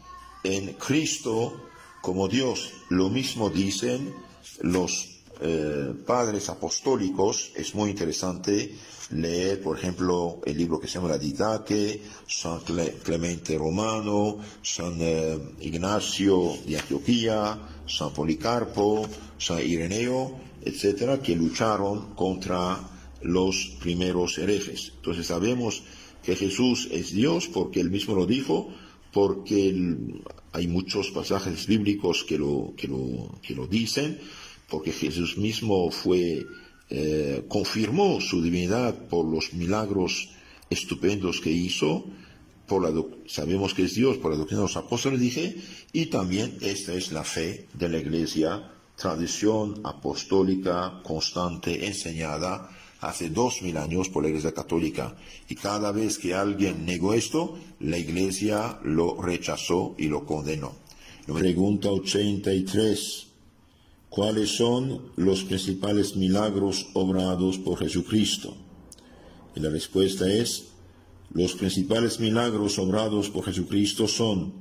en 0.44 0.74
Cristo 0.74 1.68
como 2.00 2.28
Dios. 2.28 2.72
Lo 2.90 3.08
mismo 3.08 3.50
dicen 3.50 4.14
los 4.60 5.08
eh, 5.40 5.92
padres 6.06 6.48
apostólicos. 6.48 7.52
Es 7.54 7.74
muy 7.74 7.90
interesante 7.90 8.74
leer, 9.10 9.60
por 9.60 9.78
ejemplo, 9.78 10.40
el 10.44 10.56
libro 10.56 10.78
que 10.78 10.86
se 10.86 10.94
llama 10.94 11.08
La 11.08 11.18
Didaque, 11.18 12.02
San 12.26 12.60
Clemente 12.60 13.58
Romano, 13.58 14.38
San 14.62 14.96
eh, 15.00 15.38
Ignacio 15.60 16.56
de 16.66 16.78
Antioquía, 16.78 17.58
San 17.86 18.12
Policarpo, 18.12 19.08
San 19.38 19.60
Ireneo, 19.60 20.38
etcétera, 20.62 21.20
que 21.20 21.36
lucharon 21.36 22.14
contra 22.14 22.78
los 23.22 23.76
primeros 23.80 24.38
herejes. 24.38 24.92
Entonces 24.96 25.26
sabemos 25.26 25.82
que 26.22 26.36
Jesús 26.36 26.88
es 26.90 27.12
Dios 27.12 27.48
porque 27.52 27.80
él 27.80 27.90
mismo 27.90 28.14
lo 28.14 28.26
dijo, 28.26 28.70
porque 29.12 29.74
hay 30.52 30.66
muchos 30.66 31.10
pasajes 31.10 31.66
bíblicos 31.66 32.24
que 32.24 32.38
lo, 32.38 32.74
que 32.76 32.88
lo, 32.88 33.38
que 33.42 33.54
lo 33.54 33.66
dicen, 33.66 34.18
porque 34.68 34.92
Jesús 34.92 35.36
mismo 35.36 35.90
fue, 35.90 36.46
eh, 36.90 37.44
confirmó 37.48 38.20
su 38.20 38.42
divinidad 38.42 39.08
por 39.08 39.26
los 39.26 39.52
milagros 39.52 40.30
estupendos 40.70 41.40
que 41.40 41.50
hizo, 41.50 42.06
por 42.66 42.82
la 42.82 43.04
sabemos 43.26 43.74
que 43.74 43.84
es 43.84 43.94
Dios 43.94 44.16
por 44.18 44.32
la 44.32 44.38
doctrina 44.38 44.60
de 44.60 44.68
los 44.68 44.76
apóstoles, 44.76 45.20
dije, 45.20 45.56
y 45.92 46.06
también 46.06 46.56
esta 46.60 46.94
es 46.94 47.12
la 47.12 47.24
fe 47.24 47.66
de 47.74 47.88
la 47.88 47.98
iglesia, 47.98 48.72
tradición 48.96 49.80
apostólica 49.84 51.00
constante, 51.02 51.86
enseñada, 51.86 52.70
hace 53.00 53.28
dos 53.28 53.62
mil 53.62 53.76
años 53.76 54.08
por 54.08 54.22
la 54.22 54.30
Iglesia 54.30 54.52
Católica. 54.52 55.14
Y 55.48 55.54
cada 55.54 55.92
vez 55.92 56.18
que 56.18 56.34
alguien 56.34 56.86
negó 56.86 57.12
esto, 57.14 57.58
la 57.80 57.98
Iglesia 57.98 58.80
lo 58.82 59.20
rechazó 59.20 59.94
y 59.98 60.08
lo 60.08 60.24
condenó. 60.24 60.72
Pregunta 61.26 61.90
83. 61.90 63.26
¿Cuáles 64.08 64.50
son 64.56 65.10
los 65.16 65.42
principales 65.44 66.16
milagros 66.16 66.86
obrados 66.94 67.58
por 67.58 67.78
Jesucristo? 67.78 68.56
Y 69.56 69.60
la 69.60 69.70
respuesta 69.70 70.32
es, 70.32 70.73
los 71.32 71.54
principales 71.54 72.20
milagros 72.20 72.78
obrados 72.78 73.30
por 73.30 73.44
Jesucristo 73.44 74.06
son, 74.06 74.52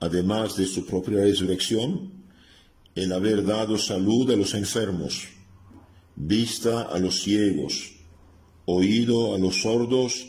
además 0.00 0.56
de 0.56 0.66
su 0.66 0.86
propia 0.86 1.18
resurrección, 1.18 2.12
el 2.94 3.12
haber 3.12 3.44
dado 3.44 3.76
salud 3.76 4.30
a 4.30 4.36
los 4.36 4.54
enfermos, 4.54 5.28
vista 6.16 6.82
a 6.82 6.98
los 6.98 7.22
ciegos, 7.22 7.92
oído 8.66 9.34
a 9.34 9.38
los 9.38 9.62
sordos, 9.62 10.28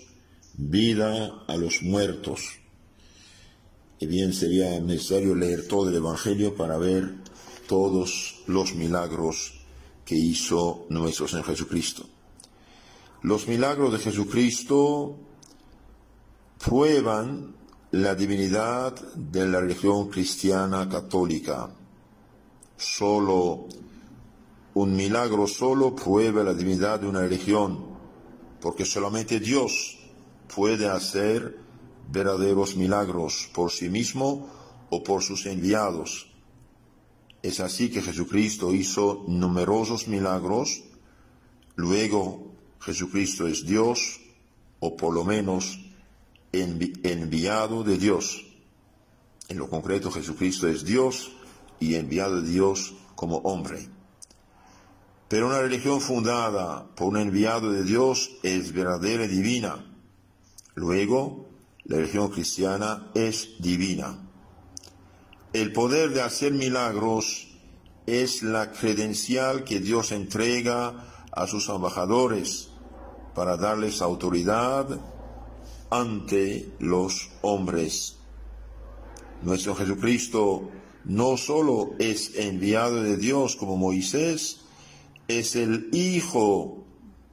vida 0.58 1.44
a 1.48 1.58
los 1.58 1.82
muertos. 1.84 2.42
Y 4.00 4.08
bien, 4.08 4.34
sería 4.34 4.80
necesario 4.80 5.36
leer 5.36 5.68
todo 5.68 5.90
el 5.90 5.96
Evangelio 5.96 6.56
para 6.56 6.78
ver 6.78 7.14
todos 7.68 8.44
los 8.48 8.76
milagros 8.76 9.54
que 10.04 10.16
hizo 10.16 10.86
nuestro 10.90 11.28
Señor 11.28 11.46
Jesucristo. 11.46 12.06
Los 13.22 13.48
milagros 13.48 13.94
de 13.94 14.00
Jesucristo 14.00 15.18
prueban 16.66 17.56
la 17.92 18.16
divinidad 18.16 18.96
de 19.14 19.48
la 19.48 19.60
religión 19.60 20.10
cristiana 20.10 20.90
católica. 20.90 21.70
Solo 22.76 23.68
un 24.74 24.96
milagro 24.96 25.46
solo 25.46 25.96
prueba 25.96 26.44
la 26.44 26.56
divinidad 26.56 27.00
de 27.02 27.08
una 27.08 27.22
religión, 27.22 27.86
porque 28.60 28.84
solamente 28.84 29.40
Dios 29.40 30.00
puede 30.56 30.90
hacer 30.90 31.56
verdaderos 32.12 32.76
milagros 32.76 33.48
por 33.54 33.72
sí 33.72 33.88
mismo 33.88 34.50
o 34.90 35.04
por 35.04 35.22
sus 35.22 35.46
enviados. 35.46 36.32
Es 37.44 37.60
así 37.60 37.92
que 37.92 38.02
Jesucristo 38.02 38.74
hizo 38.74 39.24
numerosos 39.28 40.08
milagros, 40.08 40.82
luego 41.76 42.54
Jesucristo 42.80 43.46
es 43.46 43.68
Dios, 43.68 44.20
o 44.80 44.98
por 44.98 45.14
lo 45.14 45.24
menos 45.24 45.85
enviado 46.62 47.84
de 47.84 47.98
Dios. 47.98 48.46
En 49.48 49.58
lo 49.58 49.70
concreto, 49.70 50.12
Jesucristo 50.12 50.68
es 50.68 50.84
Dios 50.84 51.32
y 51.80 51.96
enviado 51.96 52.42
de 52.42 52.50
Dios 52.50 52.94
como 53.16 53.38
hombre. 53.38 53.88
Pero 55.28 55.48
una 55.48 55.62
religión 55.62 56.02
fundada 56.02 56.86
por 56.96 57.08
un 57.08 57.18
enviado 57.18 57.72
de 57.72 57.84
Dios 57.84 58.32
es 58.44 58.72
verdadera 58.74 59.26
y 59.26 59.28
divina. 59.28 59.86
Luego, 60.76 61.48
la 61.86 61.98
religión 61.98 62.30
cristiana 62.30 63.12
es 63.14 63.50
divina. 63.60 64.20
El 65.54 65.72
poder 65.72 66.12
de 66.12 66.22
hacer 66.22 66.54
milagros 66.54 67.48
es 68.06 68.44
la 68.44 68.72
credencial 68.72 69.64
que 69.64 69.80
Dios 69.80 70.12
entrega 70.12 71.28
a 71.32 71.48
sus 71.48 71.70
embajadores 71.70 72.70
para 73.34 73.58
darles 73.58 74.02
autoridad 74.02 75.00
ante 75.90 76.70
los 76.80 77.30
hombres. 77.42 78.18
Nuestro 79.44 79.76
Jesucristo 79.76 80.70
no 81.06 81.38
solo 81.38 81.94
es 82.00 82.36
enviado 82.36 83.04
de 83.04 83.18
Dios 83.18 83.56
como 83.56 83.78
Moisés, 83.78 84.62
es 85.28 85.56
el 85.56 85.90
Hijo 85.94 86.84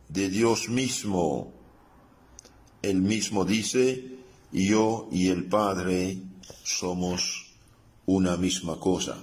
de 0.08 0.28
Dios 0.28 0.68
mismo. 0.68 1.52
Él 2.82 3.00
mismo 3.00 3.44
dice, 3.44 4.18
yo 4.52 5.08
y 5.10 5.28
el 5.28 5.46
Padre 5.46 6.18
somos 6.64 7.54
una 8.06 8.36
misma 8.36 8.78
cosa. 8.78 9.18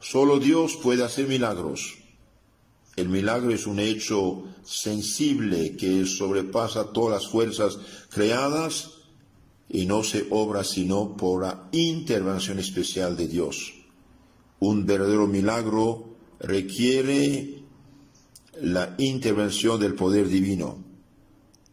Solo 0.00 0.38
Dios 0.38 0.76
puede 0.76 1.02
hacer 1.02 1.26
milagros. 1.26 2.03
El 2.96 3.08
milagro 3.08 3.50
es 3.50 3.66
un 3.66 3.80
hecho 3.80 4.44
sensible 4.64 5.76
que 5.76 6.06
sobrepasa 6.06 6.92
todas 6.92 7.22
las 7.22 7.30
fuerzas 7.30 7.78
creadas 8.08 8.90
y 9.68 9.86
no 9.86 10.04
se 10.04 10.26
obra 10.30 10.62
sino 10.62 11.16
por 11.16 11.42
la 11.42 11.68
intervención 11.72 12.58
especial 12.58 13.16
de 13.16 13.26
Dios. 13.26 13.74
Un 14.60 14.86
verdadero 14.86 15.26
milagro 15.26 16.16
requiere 16.38 17.64
la 18.60 18.94
intervención 18.98 19.80
del 19.80 19.94
poder 19.94 20.28
divino. 20.28 20.78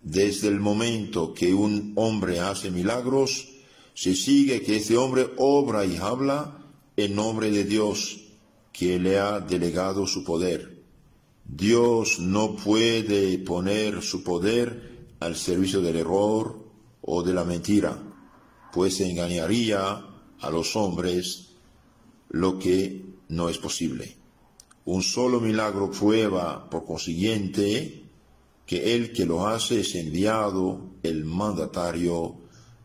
Desde 0.01 0.47
el 0.47 0.59
momento 0.59 1.33
que 1.33 1.53
un 1.53 1.93
hombre 1.95 2.39
hace 2.39 2.71
milagros, 2.71 3.49
se 3.93 4.15
sigue 4.15 4.63
que 4.63 4.77
ese 4.77 4.97
hombre 4.97 5.29
obra 5.37 5.85
y 5.85 5.97
habla 5.97 6.57
en 6.97 7.15
nombre 7.15 7.51
de 7.51 7.65
Dios, 7.65 8.19
que 8.73 8.97
le 8.97 9.19
ha 9.19 9.39
delegado 9.39 10.07
su 10.07 10.23
poder. 10.23 10.80
Dios 11.53 12.19
no 12.19 12.55
puede 12.55 13.37
poner 13.39 14.01
su 14.01 14.23
poder 14.23 15.09
al 15.19 15.35
servicio 15.35 15.81
del 15.81 15.97
error 15.97 16.63
o 17.01 17.23
de 17.23 17.33
la 17.33 17.43
mentira, 17.43 18.01
pues 18.71 19.01
engañaría 19.01 20.01
a 20.39 20.49
los 20.49 20.77
hombres 20.77 21.49
lo 22.29 22.57
que 22.57 23.03
no 23.27 23.49
es 23.49 23.57
posible. 23.57 24.15
Un 24.85 25.03
solo 25.03 25.41
milagro 25.41 25.91
prueba, 25.91 26.69
por 26.69 26.85
consiguiente, 26.85 28.05
que 28.65 28.95
el 28.95 29.11
que 29.11 29.25
lo 29.25 29.45
hace 29.45 29.81
es 29.81 29.93
enviado, 29.95 30.91
el 31.03 31.25
mandatario 31.25 32.35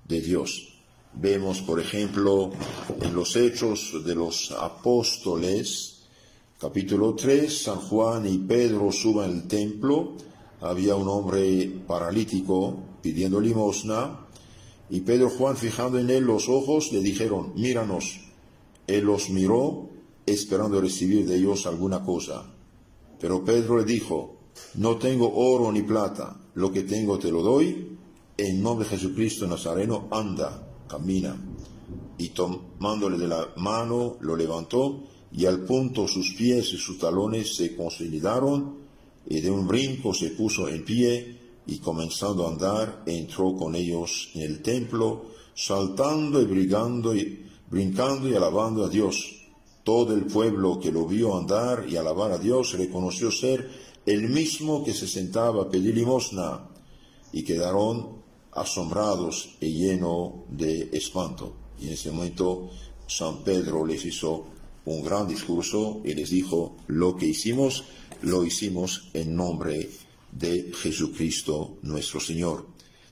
de 0.09 0.21
Dios. 0.21 0.73
Vemos, 1.15 1.61
por 1.61 1.79
ejemplo, 1.79 2.51
en 3.01 3.15
los 3.15 3.37
hechos 3.37 4.05
de 4.05 4.17
los 4.17 4.51
apóstoles, 4.51 5.96
Capítulo 6.59 7.15
3, 7.15 7.65
San 7.65 7.77
Juan 7.77 8.27
y 8.27 8.39
Pedro 8.39 8.91
suben 8.91 9.25
al 9.25 9.47
templo. 9.47 10.15
Había 10.63 10.97
un 10.97 11.07
hombre 11.07 11.71
paralítico 11.87 12.79
pidiendo 13.03 13.43
limosna. 13.43 14.27
Y 14.89 15.01
Pedro 15.01 15.29
Juan, 15.29 15.59
fijando 15.59 15.99
en 15.99 16.09
él 16.09 16.25
los 16.25 16.49
ojos, 16.49 16.93
le 16.93 17.01
dijeron, 17.01 17.53
míranos. 17.57 18.21
Él 18.87 19.05
los 19.05 19.29
miró, 19.29 19.91
esperando 20.25 20.81
recibir 20.81 21.27
de 21.27 21.37
ellos 21.37 21.67
alguna 21.67 22.03
cosa. 22.03 22.47
Pero 23.21 23.45
Pedro 23.45 23.77
le 23.77 23.85
dijo, 23.85 24.37
no 24.77 24.97
tengo 24.97 25.31
oro 25.35 25.71
ni 25.71 25.83
plata, 25.83 26.41
lo 26.55 26.73
que 26.73 26.85
tengo 26.85 27.19
te 27.19 27.31
lo 27.31 27.43
doy. 27.43 27.99
En 28.39 28.63
nombre 28.63 28.89
de 28.89 28.97
Jesucristo 28.97 29.47
Nazareno, 29.47 30.09
anda, 30.11 30.67
camina. 30.89 31.37
Y 32.17 32.31
tomándole 32.31 33.19
de 33.19 33.29
la 33.29 33.47
mano, 33.57 34.17
lo 34.21 34.35
levantó 34.35 35.03
y 35.33 35.47
al 35.47 35.65
punto 35.65 36.07
sus 36.09 36.35
pies 36.35 36.73
y 36.73 36.79
sus 36.79 36.99
talones 36.99 37.57
se 37.57 37.77
consolidaron, 37.77 38.87
y 39.29 39.41
de 39.41 39.51
un 39.51 39.67
brinco 39.67 40.15
se 40.15 40.31
puso 40.31 40.69
en 40.69 40.85
pie, 40.85 41.39
y 41.67 41.79
comenzando 41.79 42.47
a 42.47 42.51
andar, 42.51 43.03
entró 43.07 43.57
con 43.57 43.75
ellos 43.75 44.31
en 44.35 44.43
el 44.43 44.63
templo, 44.63 45.27
saltando 45.55 46.41
y 46.41 46.45
brincando 46.45 47.15
y, 47.15 47.45
brincando 47.69 48.29
y 48.29 48.35
alabando 48.35 48.85
a 48.85 48.89
Dios. 48.89 49.33
Todo 49.83 50.15
el 50.15 50.27
pueblo 50.27 50.79
que 50.79 50.93
lo 50.93 51.07
vio 51.07 51.37
andar 51.37 51.87
y 51.89 51.97
alabar 51.97 52.33
a 52.33 52.39
Dios 52.39 52.73
reconoció 52.73 53.31
ser 53.31 53.69
el 54.05 54.29
mismo 54.29 54.85
que 54.85 54.95
se 54.95 55.09
sentaba 55.09 55.65
a 55.65 55.69
pedir 55.69 55.95
limosna, 55.95 56.69
y 57.33 57.43
quedaron 57.43 58.23
asombrados 58.53 59.57
y 59.61 59.73
llenos 59.73 60.33
de 60.49 60.89
espanto. 60.93 61.55
Y 61.81 61.89
en 61.89 61.93
ese 61.93 62.11
momento 62.11 62.71
San 63.07 63.43
Pedro 63.45 63.85
les 63.85 64.05
hizo 64.05 64.47
un 64.87 65.05
gran 65.05 65.29
discurso 65.29 66.01
y 66.05 66.15
les 66.15 66.31
dijo, 66.31 66.77
lo 66.87 67.17
que 67.17 67.27
hicimos, 67.27 67.85
lo 68.23 68.45
hicimos 68.45 69.11
en 69.13 69.37
nombre 69.37 69.91
de 70.33 70.73
Jesucristo 70.73 71.77
nuestro 71.83 72.21
Señor. 72.21 72.67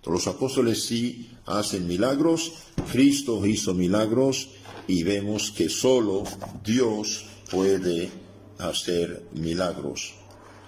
Los 0.05 0.27
apóstoles 0.27 0.85
sí 0.85 1.31
hacen 1.47 1.87
milagros, 1.87 2.53
Cristo 2.93 3.45
hizo 3.47 3.75
milagros 3.75 4.51
y 4.87 5.03
vemos 5.03 5.51
que 5.51 5.69
solo 5.69 6.25
Dios 6.65 7.25
puede 7.51 8.11
hacer 8.59 9.27
milagros. 9.33 10.15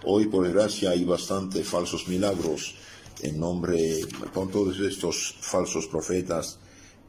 Hoy, 0.04 0.26
por 0.26 0.44
desgracia, 0.44 0.90
hay 0.90 1.04
bastante 1.04 1.64
falsos 1.64 2.08
milagros 2.08 2.74
en 3.22 3.38
nombre, 3.38 4.00
con 4.32 4.50
todos 4.50 4.78
estos 4.80 5.36
falsos 5.40 5.86
profetas 5.86 6.58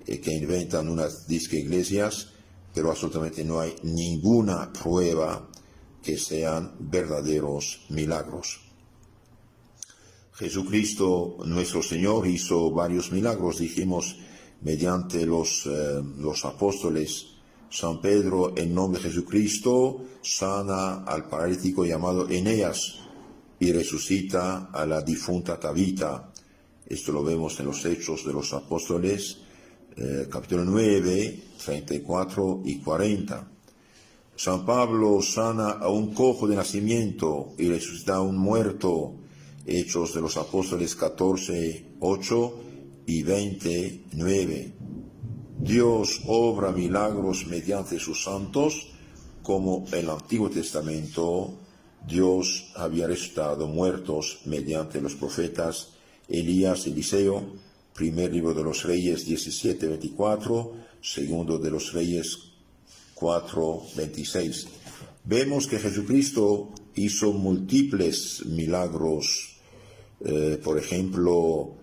eh, 0.05 0.19
que 0.19 0.33
inventan 0.33 0.89
unas 0.89 1.27
disque 1.27 1.57
iglesias 1.59 2.29
pero 2.77 2.91
absolutamente 2.91 3.43
no 3.43 3.59
hay 3.59 3.73
ninguna 3.81 4.71
prueba 4.71 5.49
que 6.03 6.15
sean 6.15 6.75
verdaderos 6.77 7.87
milagros. 7.89 8.59
Jesucristo 10.33 11.37
nuestro 11.43 11.81
Señor 11.81 12.27
hizo 12.27 12.69
varios 12.69 13.11
milagros, 13.11 13.57
dijimos, 13.57 14.17
mediante 14.61 15.25
los, 15.25 15.65
eh, 15.65 16.03
los 16.19 16.45
apóstoles. 16.45 17.25
San 17.71 17.99
Pedro, 17.99 18.53
en 18.55 18.75
nombre 18.75 19.01
de 19.01 19.09
Jesucristo, 19.09 20.03
sana 20.21 21.03
al 21.03 21.27
paralítico 21.27 21.83
llamado 21.83 22.29
Eneas 22.29 22.99
y 23.59 23.71
resucita 23.71 24.69
a 24.71 24.85
la 24.85 25.01
difunta 25.01 25.59
Tabita. 25.59 26.31
Esto 26.85 27.11
lo 27.11 27.23
vemos 27.23 27.59
en 27.59 27.65
los 27.65 27.83
hechos 27.85 28.23
de 28.23 28.33
los 28.33 28.53
apóstoles, 28.53 29.39
eh, 29.97 30.27
capítulo 30.29 30.63
9, 30.63 31.39
34 31.65 32.61
y 32.65 32.79
40. 32.79 33.47
San 34.35 34.63
Pablo 34.63 35.21
sana 35.23 35.71
a 35.71 35.89
un 35.89 36.13
cojo 36.13 36.47
de 36.47 36.55
nacimiento 36.55 37.53
y 37.57 37.67
resucita 37.69 38.15
a 38.15 38.21
un 38.21 38.37
muerto. 38.37 39.15
Hechos 39.65 40.13
de 40.13 40.21
los 40.21 40.37
Apóstoles 40.37 40.95
14, 40.95 41.95
8 41.99 42.53
y 43.07 43.23
29. 43.23 44.73
Dios 45.59 46.21
obra 46.27 46.71
milagros 46.71 47.47
mediante 47.47 47.99
sus 47.99 48.23
santos, 48.23 48.93
como 49.41 49.85
en 49.91 49.99
el 50.05 50.09
Antiguo 50.11 50.49
Testamento 50.51 51.57
Dios 52.07 52.71
había 52.75 53.07
resucitado 53.07 53.67
muertos 53.67 54.41
mediante 54.45 55.01
los 55.01 55.15
profetas 55.15 55.89
Elías, 56.29 56.85
Eliseo, 56.85 57.43
primer 57.97 58.31
libro 58.31 58.53
de 58.53 58.63
los 58.63 58.83
Reyes 58.83 59.25
17, 59.25 59.87
24, 59.87 60.73
segundo 61.01 61.57
de 61.57 61.71
los 61.71 61.93
Reyes 61.93 62.37
4, 63.15 63.81
26. 63.95 64.67
Vemos 65.23 65.65
que 65.65 65.79
Jesucristo 65.79 66.69
hizo 66.93 67.33
múltiples 67.33 68.45
milagros, 68.45 69.57
eh, 70.23 70.61
por 70.63 70.77
ejemplo, 70.77 71.73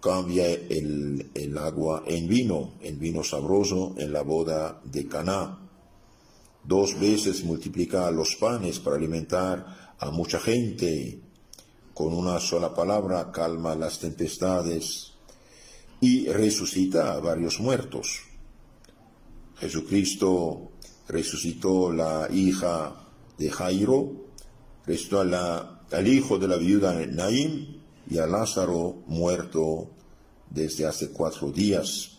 cambia 0.00 0.50
el, 0.50 1.30
el, 1.32 1.56
agua 1.58 2.02
en 2.08 2.26
vino, 2.26 2.72
en 2.82 2.98
vino 2.98 3.22
sabroso 3.22 3.94
en 3.98 4.12
la 4.12 4.22
boda 4.22 4.80
de 4.82 5.06
Caná. 5.06 5.60
Dos 6.64 6.98
veces 6.98 7.44
multiplica 7.44 8.10
los 8.10 8.34
panes 8.34 8.80
para 8.80 8.96
alimentar 8.96 9.94
a 9.96 10.10
mucha 10.10 10.40
gente. 10.40 11.20
Con 11.94 12.12
una 12.12 12.40
sola 12.40 12.74
palabra 12.74 13.30
calma 13.30 13.76
las 13.76 14.00
tempestades 14.00 15.15
y 16.00 16.26
resucita 16.26 17.14
a 17.14 17.20
varios 17.20 17.60
muertos. 17.60 18.20
Jesucristo 19.58 20.72
resucitó 21.08 21.92
la 21.92 22.28
hija 22.32 22.94
de 23.38 23.50
Jairo, 23.50 24.26
resucitó 24.86 25.20
al 25.20 26.08
hijo 26.08 26.38
de 26.38 26.48
la 26.48 26.56
viuda 26.56 26.94
Naim 27.06 27.80
y 28.08 28.18
a 28.18 28.26
Lázaro 28.26 29.02
muerto 29.06 29.90
desde 30.50 30.86
hace 30.86 31.10
cuatro 31.10 31.50
días. 31.50 32.18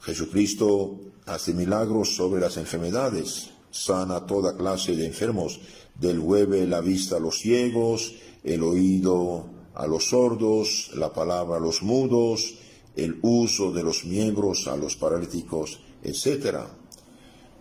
Jesucristo 0.00 1.00
hace 1.26 1.54
milagros 1.54 2.14
sobre 2.14 2.40
las 2.40 2.56
enfermedades, 2.58 3.50
sana 3.70 4.26
toda 4.26 4.56
clase 4.56 4.94
de 4.94 5.06
enfermos, 5.06 5.60
del 5.94 6.18
hueve 6.18 6.66
la 6.66 6.80
vista 6.80 7.16
a 7.16 7.20
los 7.20 7.38
ciegos, 7.38 8.14
el 8.42 8.62
oído 8.62 9.53
a 9.74 9.86
los 9.86 10.08
sordos, 10.08 10.90
la 10.94 11.12
palabra 11.12 11.56
a 11.56 11.60
los 11.60 11.82
mudos, 11.82 12.54
el 12.96 13.18
uso 13.22 13.72
de 13.72 13.82
los 13.82 14.04
miembros 14.04 14.68
a 14.68 14.76
los 14.76 14.96
paralíticos, 14.96 15.80
etc. 16.02 16.58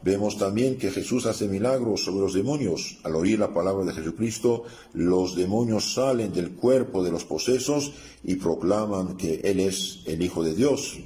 Vemos 0.04 0.38
también 0.38 0.78
que 0.78 0.92
Jesús 0.92 1.26
hace 1.26 1.48
milagros 1.48 2.04
sobre 2.04 2.22
los 2.22 2.34
demonios. 2.34 2.98
Al 3.04 3.16
oír 3.16 3.40
la 3.40 3.54
palabra 3.54 3.86
de 3.86 3.94
Jesucristo, 3.94 4.64
los 4.94 5.36
demonios 5.36 5.94
salen 5.94 6.34
del 6.34 6.52
cuerpo 6.52 7.04
de 7.04 7.12
los 7.12 7.24
posesos 7.24 7.94
y 8.24 8.36
proclaman 8.36 9.16
que 9.16 9.36
Él 9.44 9.62
es 9.62 10.02
el 10.06 10.22
Hijo 10.22 10.44
de 10.44 10.56
Dios. 10.56 11.00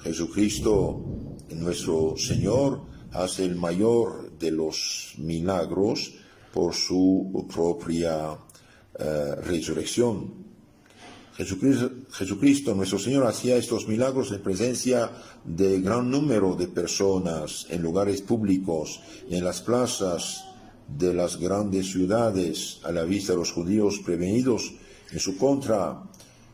Jesucristo, 0.00 1.04
nuestro 1.50 2.14
Señor, 2.16 2.80
hace 3.12 3.44
el 3.44 3.56
mayor 3.56 4.32
de 4.38 4.50
los 4.50 5.14
milagros 5.18 6.14
por 6.52 6.74
su 6.74 7.46
propia 7.52 8.38
eh, 8.98 9.34
resurrección. 9.42 10.42
Jesucristo, 11.36 12.74
nuestro 12.74 12.98
Señor, 12.98 13.26
hacía 13.26 13.56
estos 13.56 13.88
milagros 13.88 14.30
en 14.32 14.42
presencia 14.42 15.10
de 15.44 15.80
gran 15.80 16.10
número 16.10 16.54
de 16.54 16.68
personas, 16.68 17.66
en 17.70 17.80
lugares 17.80 18.20
públicos, 18.20 19.00
en 19.30 19.42
las 19.42 19.62
plazas 19.62 20.44
de 20.86 21.14
las 21.14 21.38
grandes 21.38 21.90
ciudades, 21.90 22.80
a 22.84 22.92
la 22.92 23.04
vista 23.04 23.32
de 23.32 23.38
los 23.38 23.52
judíos 23.52 24.00
prevenidos 24.04 24.74
en 25.10 25.18
su 25.18 25.38
contra, 25.38 26.02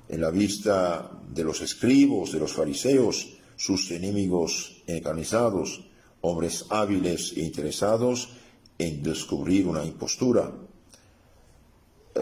en 0.08 0.20
la 0.20 0.30
vista 0.30 1.10
de 1.28 1.44
los 1.44 1.60
escribos, 1.60 2.32
de 2.32 2.38
los 2.38 2.52
fariseos, 2.52 3.34
sus 3.56 3.90
enemigos 3.90 4.82
encarnizados, 4.86 5.84
hombres 6.20 6.66
hábiles 6.70 7.32
e 7.36 7.42
interesados 7.42 8.30
en 8.78 9.02
descubrir 9.02 9.66
una 9.66 9.84
impostura. 9.84 10.52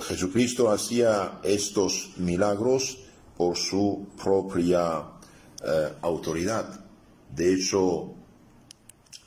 Jesucristo 0.00 0.70
hacía 0.70 1.40
estos 1.42 2.10
milagros 2.16 2.98
por 3.36 3.56
su 3.56 4.06
propia 4.22 5.04
eh, 5.64 5.92
autoridad. 6.02 6.84
De 7.34 7.54
hecho, 7.54 8.14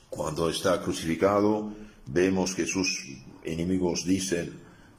cuando 0.08 0.50
está 0.50 0.80
crucificado, 0.82 1.72
vemos 2.06 2.54
que 2.54 2.66
sus 2.66 3.04
enemigos 3.44 4.04
dicen, 4.04 4.58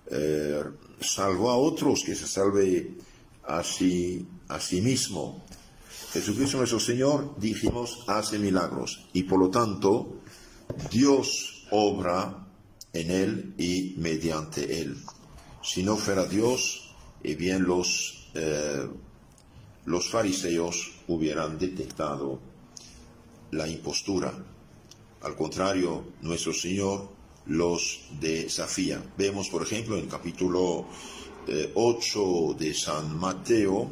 eh, 0.10 0.64
salvo 1.00 1.50
a 1.50 1.58
otros, 1.58 2.04
que 2.04 2.16
se 2.16 2.28
salve 2.28 2.98
a 3.48 3.60
a 3.60 4.60
sí 4.60 4.82
mismo. 4.82 5.44
Jesucristo 6.12 6.58
nuestro 6.58 6.80
Señor, 6.80 7.36
dijimos, 7.38 8.04
hace 8.08 8.38
milagros 8.38 9.08
y 9.14 9.24
por 9.24 9.40
lo 9.40 9.50
tanto 9.50 10.20
Dios 10.92 11.66
obra 11.72 12.48
en 12.94 13.12
él 13.12 13.54
y 13.58 13.96
mediante 13.98 14.82
él. 14.82 14.98
Si 15.64 15.84
no 15.84 15.96
fuera 15.96 16.26
Dios, 16.26 16.92
bien 17.24 17.64
los, 17.64 18.30
eh, 18.34 18.88
los 19.86 20.10
fariseos 20.10 20.92
hubieran 21.08 21.58
detectado 21.60 22.40
la 23.52 23.68
impostura. 23.68 24.34
Al 25.22 25.36
contrario, 25.36 26.04
nuestro 26.22 26.54
Señor 26.54 27.10
los 27.46 28.02
desafía. 28.20 29.04
Vemos, 29.18 29.50
por 29.50 29.62
ejemplo, 29.62 29.98
en 29.98 30.08
capítulo 30.08 30.88
8 31.76 32.52
eh, 32.52 32.56
de 32.58 32.74
San 32.74 33.18
Mateo, 33.20 33.92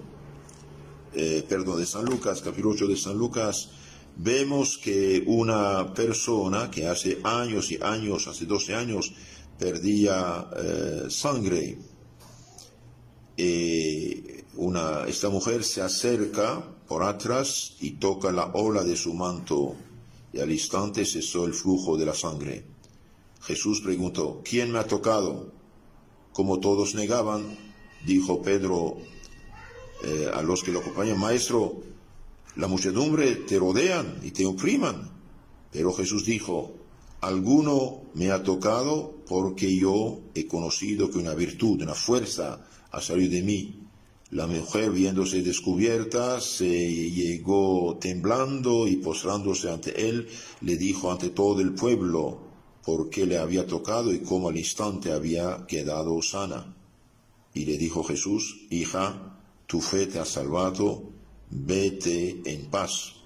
eh, 1.13 1.43
perdón, 1.47 1.79
de 1.79 1.85
San 1.85 2.05
Lucas, 2.05 2.41
capítulo 2.41 2.73
8 2.73 2.87
de 2.87 2.97
San 2.97 3.17
Lucas, 3.17 3.69
vemos 4.15 4.77
que 4.77 5.23
una 5.27 5.93
persona 5.93 6.69
que 6.69 6.87
hace 6.87 7.19
años 7.23 7.71
y 7.71 7.79
años, 7.81 8.27
hace 8.27 8.45
12 8.45 8.75
años, 8.75 9.13
perdía 9.59 10.49
eh, 10.55 11.05
sangre. 11.09 11.77
una, 14.55 15.05
esta 15.07 15.29
mujer 15.29 15.63
se 15.63 15.81
acerca 15.81 16.61
por 16.87 17.03
atrás 17.03 17.75
y 17.79 17.91
toca 17.91 18.31
la 18.31 18.47
ola 18.53 18.83
de 18.83 18.97
su 18.97 19.13
manto 19.13 19.75
y 20.33 20.39
al 20.39 20.51
instante 20.51 21.05
cesó 21.05 21.45
el 21.45 21.53
flujo 21.53 21.97
de 21.97 22.05
la 22.05 22.13
sangre. 22.13 22.65
Jesús 23.41 23.81
preguntó, 23.81 24.41
¿quién 24.43 24.71
me 24.71 24.79
ha 24.79 24.87
tocado? 24.87 25.51
Como 26.33 26.59
todos 26.59 26.95
negaban, 26.95 27.57
dijo 28.05 28.41
Pedro 28.41 28.97
eh, 30.03 30.29
a 30.33 30.41
los 30.41 30.63
que 30.63 30.71
lo 30.71 30.79
acompañan, 30.79 31.19
Maestro, 31.19 31.81
la 32.55 32.67
muchedumbre 32.67 33.35
te 33.35 33.57
rodean 33.57 34.19
y 34.23 34.31
te 34.31 34.45
opriman. 34.45 35.09
Pero 35.71 35.93
Jesús 35.93 36.25
dijo, 36.25 36.73
alguno 37.21 38.01
me 38.13 38.31
ha 38.31 38.43
tocado 38.43 39.15
porque 39.27 39.75
yo 39.75 40.19
he 40.33 40.47
conocido 40.47 41.09
que 41.09 41.17
una 41.17 41.33
virtud, 41.33 41.81
una 41.81 41.93
fuerza 41.93 42.65
ha 42.91 43.01
salido 43.01 43.31
de 43.31 43.43
mí. 43.43 43.75
La 44.31 44.45
mujer, 44.45 44.91
viéndose 44.91 45.41
descubierta, 45.41 46.39
se 46.39 46.67
llegó 46.67 47.97
temblando 47.99 48.87
y 48.87 48.97
postrándose 48.97 49.71
ante 49.71 50.07
él, 50.07 50.27
le 50.61 50.77
dijo 50.77 51.11
ante 51.11 51.29
todo 51.29 51.61
el 51.61 51.73
pueblo 51.73 52.39
por 52.85 53.09
qué 53.09 53.25
le 53.25 53.37
había 53.37 53.65
tocado 53.65 54.13
y 54.13 54.19
cómo 54.19 54.49
al 54.49 54.57
instante 54.57 55.11
había 55.11 55.65
quedado 55.67 56.21
sana. 56.21 56.75
Y 57.53 57.65
le 57.65 57.77
dijo 57.77 58.03
Jesús, 58.03 58.67
hija, 58.69 59.35
tu 59.65 59.81
fe 59.81 60.05
te 60.05 60.19
ha 60.19 60.25
salvado, 60.25 61.03
vete 61.49 62.41
en 62.45 62.69
paz. 62.69 63.18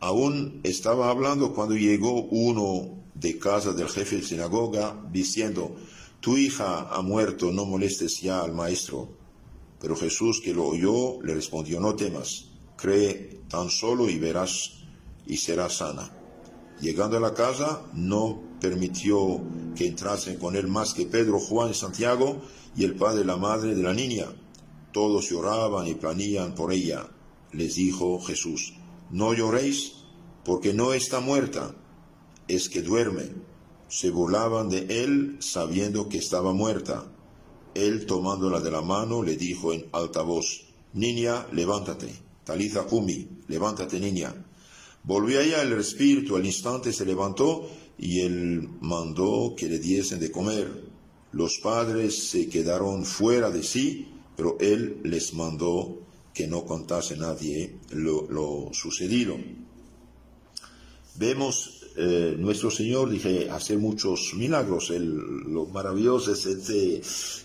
Aún 0.00 0.60
estaba 0.62 1.10
hablando 1.10 1.54
cuando 1.54 1.74
llegó 1.74 2.22
uno 2.24 3.04
de 3.14 3.38
casa 3.38 3.72
del 3.72 3.88
jefe 3.88 4.16
de 4.16 4.22
sinagoga 4.22 5.02
diciendo, 5.10 5.74
tu 6.20 6.36
hija 6.36 6.88
ha 6.90 7.02
muerto, 7.02 7.50
no 7.52 7.64
molestes 7.64 8.20
ya 8.20 8.42
al 8.42 8.52
maestro. 8.52 9.08
Pero 9.80 9.96
Jesús 9.96 10.40
que 10.40 10.54
lo 10.54 10.66
oyó 10.66 11.22
le 11.22 11.34
respondió, 11.34 11.80
no 11.80 11.94
temas, 11.94 12.46
cree 12.76 13.40
tan 13.48 13.70
solo 13.70 14.08
y 14.08 14.18
verás 14.18 14.72
y 15.26 15.36
serás 15.36 15.78
sana. 15.78 16.10
Llegando 16.80 17.16
a 17.16 17.20
la 17.20 17.32
casa, 17.32 17.82
no 17.94 18.42
permitió 18.60 19.40
que 19.74 19.86
entrasen 19.86 20.38
con 20.38 20.56
él 20.56 20.68
más 20.68 20.92
que 20.92 21.06
Pedro, 21.06 21.38
Juan 21.38 21.70
y 21.70 21.74
Santiago 21.74 22.42
y 22.76 22.84
el 22.84 22.96
padre 22.96 23.22
y 23.22 23.26
la 23.26 23.36
madre 23.36 23.74
de 23.74 23.82
la 23.82 23.94
niña. 23.94 24.26
Todos 24.92 25.30
lloraban 25.30 25.86
y 25.86 25.94
planían 25.94 26.54
por 26.54 26.72
ella. 26.72 27.08
Les 27.52 27.76
dijo 27.76 28.20
Jesús, 28.20 28.74
no 29.10 29.34
lloréis, 29.34 29.92
porque 30.44 30.72
no 30.72 30.92
está 30.92 31.20
muerta, 31.20 31.74
es 32.48 32.68
que 32.68 32.82
duerme. 32.82 33.24
Se 33.88 34.10
burlaban 34.10 34.68
de 34.68 35.04
él 35.04 35.36
sabiendo 35.40 36.08
que 36.08 36.18
estaba 36.18 36.52
muerta. 36.52 37.12
Él 37.74 38.06
tomándola 38.06 38.60
de 38.60 38.70
la 38.70 38.80
mano 38.80 39.22
le 39.22 39.36
dijo 39.36 39.72
en 39.72 39.86
alta 39.92 40.22
voz, 40.22 40.66
niña, 40.92 41.46
levántate. 41.52 42.12
Talitha 42.44 42.84
Kumi, 42.84 43.28
levántate 43.48 43.98
niña. 44.00 44.34
Volvió 45.02 45.40
ella 45.40 45.62
el 45.62 45.72
espíritu, 45.72 46.36
al 46.36 46.46
instante 46.46 46.92
se 46.92 47.04
levantó 47.04 47.68
y 47.98 48.20
él 48.20 48.68
mandó 48.80 49.54
que 49.56 49.68
le 49.68 49.78
diesen 49.78 50.20
de 50.20 50.30
comer. 50.32 50.84
Los 51.32 51.58
padres 51.58 52.28
se 52.28 52.48
quedaron 52.48 53.04
fuera 53.04 53.50
de 53.50 53.62
sí, 53.62 54.08
pero 54.36 54.56
él 54.60 55.00
les 55.04 55.34
mandó 55.34 56.05
que 56.36 56.46
no 56.46 56.66
contase 56.66 57.16
nadie 57.16 57.80
lo, 57.92 58.68
sucedido. 58.72 59.38
Vemos 61.14 61.80
eh, 61.96 62.36
nuestro 62.38 62.70
Señor, 62.70 63.08
dije, 63.08 63.48
hacer 63.48 63.78
muchos 63.78 64.34
milagros. 64.34 64.90
lo 64.90 65.64
maravilloso 65.64 66.34
es 66.34 66.44
este, 66.44 67.00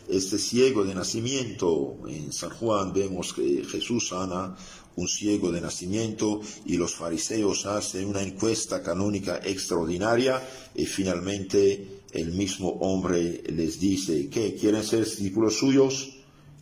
este 0.10 0.38
ciego 0.38 0.84
de 0.84 0.94
nacimiento. 0.94 2.00
En 2.06 2.34
San 2.34 2.50
Juan 2.50 2.92
vemos 2.92 3.34
que 3.34 3.64
Jesús 3.64 4.10
sana 4.10 4.58
un 4.98 5.08
ciego 5.08 5.54
de 5.54 5.62
nacimiento 5.62 6.42
y 6.66 6.76
los 6.76 6.94
fariseos 6.94 7.66
hacen 7.66 8.10
una 8.10 8.22
encuesta 8.22 8.84
canónica 8.84 9.38
extraordinaria 9.38 10.46
y 10.76 10.86
finalmente 10.86 12.02
el 12.12 12.34
mismo 12.34 12.72
hombre 12.82 13.42
les 13.48 13.80
dice 13.80 14.28
que 14.28 14.54
quieren 14.56 14.84
ser 14.84 15.06
discípulos 15.06 15.56
suyos. 15.56 16.18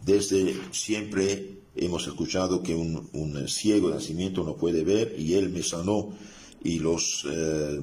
Desde 0.06 0.56
siempre 0.72 1.59
hemos 1.80 2.06
escuchado 2.08 2.62
que 2.62 2.76
un, 2.76 3.48
ciego 3.48 3.90
de 3.90 3.96
nacimiento 3.96 4.44
no 4.44 4.56
puede 4.56 4.84
ver 4.84 5.16
y 5.18 5.34
él 5.34 5.50
me 5.50 5.64
sanó 5.64 6.10
y 6.64 6.80
los, 6.80 7.26
eh, 7.30 7.80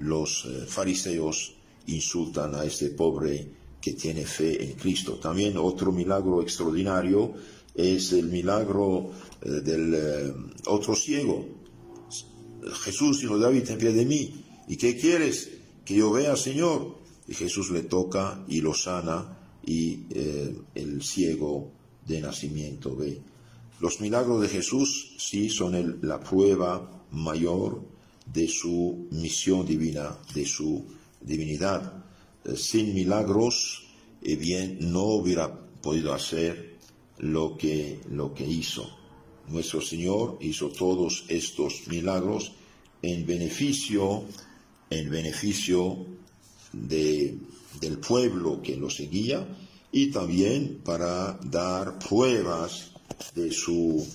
los 0.00 0.44
eh, 0.44 0.66
fariseos 0.66 1.54
insultan 1.86 2.54
a 2.54 2.64
este 2.64 2.90
pobre 2.90 3.48
que 3.80 3.92
tiene 3.94 4.26
fe 4.26 4.62
en 4.62 4.72
Cristo. 4.74 5.14
También 5.14 5.56
otro 5.56 5.92
milagro 5.92 6.42
extraordinario 6.42 7.32
es 7.74 8.12
el 8.12 8.26
milagro 8.26 9.10
eh, 9.40 9.48
del 9.62 10.52
otro 10.66 10.94
ciego. 10.94 11.46
Jesús, 12.84 13.22
hijo 13.22 13.38
de 13.38 13.44
David, 13.44 13.64
ten 13.64 13.78
pie 13.78 13.92
de 13.92 14.04
mí. 14.04 14.44
¿Y 14.68 14.76
qué 14.76 14.96
quieres? 14.96 15.50
Que 15.84 15.94
yo 15.94 16.10
vea, 16.10 16.36
Señor. 16.36 16.96
Y 17.28 17.34
Jesús 17.34 17.70
le 17.70 17.82
toca 17.82 18.44
y 18.48 18.60
lo 18.60 18.74
sana 18.74 19.38
y 19.64 20.06
el 20.74 21.02
ciego 21.02 21.72
de 22.06 22.20
nacimiento 22.20 22.94
ve. 22.96 23.20
Los 23.80 24.00
milagros 24.00 24.40
de 24.40 24.48
Jesús 24.48 25.14
sí 25.18 25.50
son 25.50 25.98
la 26.02 26.20
prueba 26.20 27.04
mayor 27.10 27.82
de 28.24 28.48
su 28.48 29.06
misión 29.10 29.66
divina, 29.66 30.16
de 30.34 30.46
su 30.46 30.84
divinidad. 31.20 32.04
Eh, 32.44 32.56
sin 32.56 32.94
milagros, 32.94 33.84
eh, 34.22 34.36
bien, 34.36 34.78
no 34.80 35.02
hubiera 35.04 35.54
podido 35.82 36.14
hacer 36.14 36.78
lo 37.18 37.56
que, 37.56 38.00
lo 38.10 38.32
que 38.32 38.46
hizo. 38.46 38.88
Nuestro 39.48 39.80
Señor 39.80 40.38
hizo 40.40 40.70
todos 40.70 41.24
estos 41.28 41.86
milagros 41.88 42.52
en 43.02 43.26
beneficio, 43.26 44.24
en 44.90 45.10
beneficio 45.10 46.06
de, 46.72 47.38
del 47.80 47.98
pueblo 47.98 48.60
que 48.62 48.76
lo 48.76 48.90
seguía 48.90 49.46
y 49.96 50.10
también 50.10 50.82
para 50.84 51.38
dar 51.42 51.98
pruebas 51.98 52.92
de 53.34 53.50
su, 53.50 54.06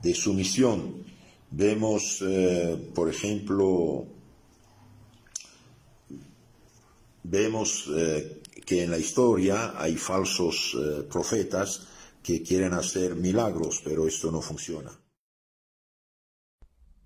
de 0.00 0.14
su 0.14 0.32
misión. 0.32 1.04
Vemos, 1.50 2.24
eh, 2.26 2.90
por 2.94 3.10
ejemplo, 3.10 4.06
vemos 7.24 7.90
eh, 7.94 8.40
que 8.64 8.84
en 8.84 8.90
la 8.90 8.96
historia 8.96 9.74
hay 9.76 9.96
falsos 9.96 10.74
eh, 10.74 11.02
profetas 11.02 11.86
que 12.22 12.42
quieren 12.42 12.72
hacer 12.72 13.14
milagros, 13.14 13.82
pero 13.84 14.06
esto 14.06 14.32
no 14.32 14.40
funciona. 14.40 14.98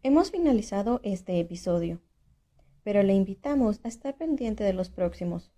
Hemos 0.04 0.30
finalizado 0.30 1.00
este 1.02 1.40
episodio, 1.40 2.00
pero 2.85 3.02
le 3.02 3.14
invitamos 3.14 3.80
a 3.82 3.88
estar 3.88 4.16
pendiente 4.16 4.62
de 4.62 4.74
los 4.74 4.90
próximos. 4.90 5.50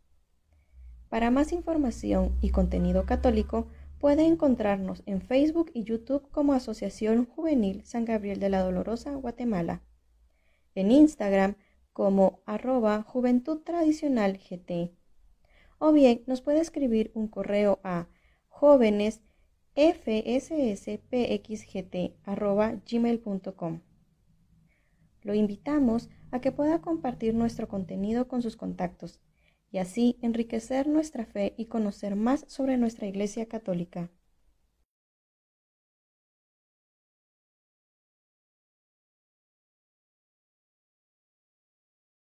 Para 1.14 1.30
más 1.30 1.52
información 1.52 2.36
y 2.40 2.50
contenido 2.50 3.06
católico, 3.06 3.68
puede 4.00 4.26
encontrarnos 4.26 5.04
en 5.06 5.20
Facebook 5.20 5.70
y 5.72 5.84
YouTube 5.84 6.28
como 6.32 6.54
Asociación 6.54 7.26
Juvenil 7.26 7.84
San 7.84 8.04
Gabriel 8.04 8.40
de 8.40 8.48
la 8.48 8.62
Dolorosa, 8.62 9.14
Guatemala. 9.14 9.80
En 10.74 10.90
Instagram 10.90 11.54
como 11.92 12.42
arroba 12.46 13.04
Juventud 13.04 13.60
Tradicional 13.60 14.38
GT. 14.38 14.90
O 15.78 15.92
bien 15.92 16.24
nos 16.26 16.40
puede 16.40 16.58
escribir 16.58 17.12
un 17.14 17.28
correo 17.28 17.78
a 17.84 18.08
jóvenes. 18.48 19.20
Lo 25.22 25.34
invitamos 25.34 26.10
a 26.32 26.40
que 26.40 26.50
pueda 26.50 26.80
compartir 26.80 27.34
nuestro 27.36 27.68
contenido 27.68 28.26
con 28.26 28.42
sus 28.42 28.56
contactos 28.56 29.20
y 29.74 29.78
así 29.78 30.16
enriquecer 30.22 30.86
nuestra 30.86 31.26
fe 31.26 31.52
y 31.56 31.64
conocer 31.64 32.14
más 32.14 32.44
sobre 32.46 32.76
nuestra 32.76 33.08
Iglesia 33.08 33.46
Católica. 33.46 34.08